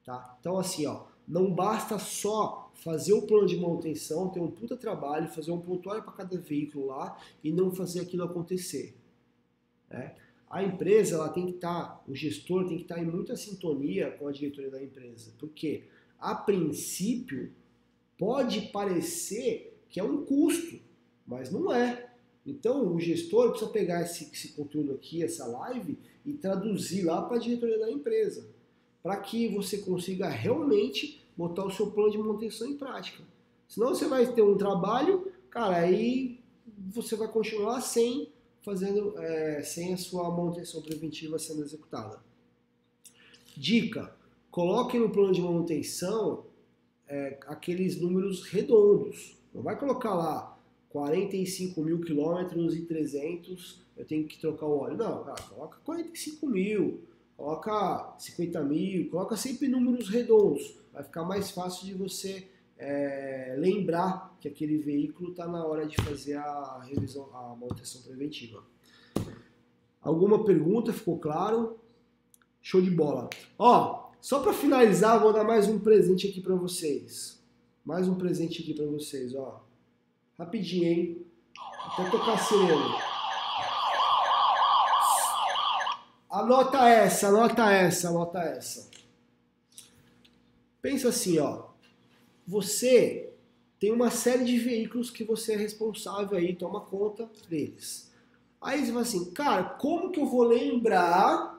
[0.03, 0.37] Tá?
[0.41, 5.29] Então assim, ó, não basta só fazer o plano de manutenção, ter um puta trabalho,
[5.29, 8.93] fazer um pontuário para cada veículo lá e não fazer aquilo acontecer.
[9.89, 10.13] Né?
[10.49, 13.37] A empresa ela tem que estar, tá, o gestor tem que estar tá em muita
[13.37, 15.85] sintonia com a diretoria da empresa, porque
[16.19, 17.53] a princípio
[18.17, 20.79] pode parecer que é um custo,
[21.25, 22.12] mas não é.
[22.45, 27.37] Então o gestor precisa pegar esse, esse conteúdo aqui, essa live, e traduzir lá para
[27.37, 28.47] a diretoria da empresa
[29.03, 33.21] para que você consiga realmente botar o seu plano de manutenção em prática.
[33.67, 36.39] Senão você vai ter um trabalho, cara, aí
[36.93, 38.31] você vai continuar sem
[38.61, 42.23] fazendo, é, sem a sua manutenção preventiva sendo executada.
[43.57, 44.15] Dica:
[44.49, 46.45] coloque no plano de manutenção
[47.05, 49.37] é, aqueles números redondos.
[49.53, 50.52] Não vai colocar lá
[50.93, 54.95] 45 mil quilômetros e 300, eu tenho que trocar o óleo.
[54.95, 57.01] Não, cara, coloca 45 mil,
[57.35, 60.77] coloca 50 mil, coloca sempre números redondos.
[60.93, 65.95] Vai ficar mais fácil de você é, lembrar que aquele veículo está na hora de
[65.95, 68.63] fazer a revisão, a manutenção preventiva.
[69.99, 70.93] Alguma pergunta?
[70.93, 71.79] Ficou claro?
[72.61, 73.31] Show de bola.
[73.57, 77.41] Ó, só para finalizar, vou dar mais um presente aqui para vocês.
[77.83, 79.72] Mais um presente aqui para vocês, ó.
[80.43, 81.25] Rapidinho, hein?
[81.85, 82.95] Até tocar sirene.
[86.29, 88.89] Anota essa, anota essa, anota essa.
[90.81, 91.67] Pensa assim, ó.
[92.45, 93.31] Você
[93.79, 98.11] tem uma série de veículos que você é responsável aí, toma conta deles.
[98.61, 101.57] Aí você fala assim, cara, como que eu vou lembrar?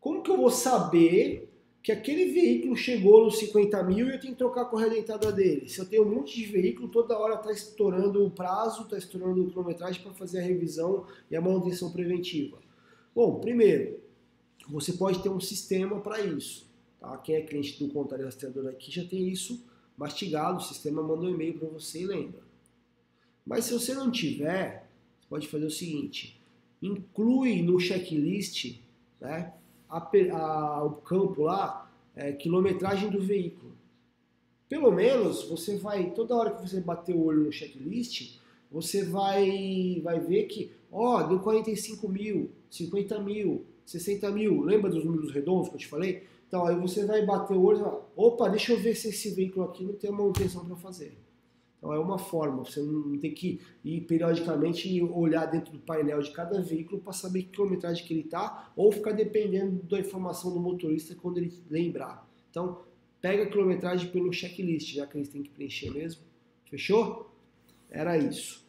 [0.00, 1.51] Como que eu vou saber
[1.82, 5.32] que aquele veículo chegou nos 50 mil e eu tenho que trocar a correia dentada
[5.32, 5.68] dele.
[5.68, 9.42] Se eu tenho um monte de veículo, toda hora está estourando o prazo, está estourando
[9.42, 12.58] a quilometragem para fazer a revisão e a manutenção preventiva.
[13.12, 13.98] Bom, primeiro,
[14.68, 16.70] você pode ter um sistema para isso.
[17.00, 17.16] Tá?
[17.18, 19.66] Quem é cliente do Contador Rastreador aqui já tem isso
[19.96, 22.40] mastigado, o sistema manda um e-mail para você e lembra.
[23.44, 24.88] Mas se você não tiver,
[25.28, 26.40] pode fazer o seguinte,
[26.80, 28.76] inclui no checklist
[29.20, 29.52] né,
[29.92, 33.72] a, a, o campo lá, é, quilometragem do veículo.
[34.68, 38.38] Pelo menos você vai, toda hora que você bater o olho no checklist,
[38.70, 44.62] você vai, vai ver que, ó, deu 45 mil, 50 mil, 60 mil.
[44.62, 46.22] Lembra dos números redondos que eu te falei?
[46.48, 49.30] Então aí você vai bater o olho e fala, opa, deixa eu ver se esse
[49.30, 51.14] veículo aqui não tem uma manutenção para fazer.
[51.82, 56.30] Então é uma forma, você não tem que ir periodicamente olhar dentro do painel de
[56.30, 60.60] cada veículo para saber que quilometragem que ele está, ou ficar dependendo da informação do
[60.60, 62.24] motorista quando ele lembrar.
[62.48, 62.82] Então,
[63.20, 66.22] pega a quilometragem pelo checklist, já que eles têm que preencher mesmo.
[66.70, 67.34] Fechou?
[67.90, 68.64] Era isso.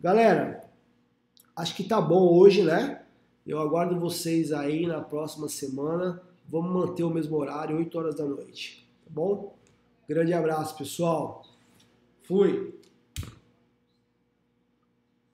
[0.00, 0.68] Galera,
[1.54, 3.00] acho que tá bom hoje, né?
[3.46, 6.20] Eu aguardo vocês aí na próxima semana.
[6.48, 8.84] Vamos manter o mesmo horário, 8 horas da noite.
[9.04, 9.56] Tá bom?
[10.08, 11.44] Grande abraço, pessoal.
[12.26, 12.74] Fui!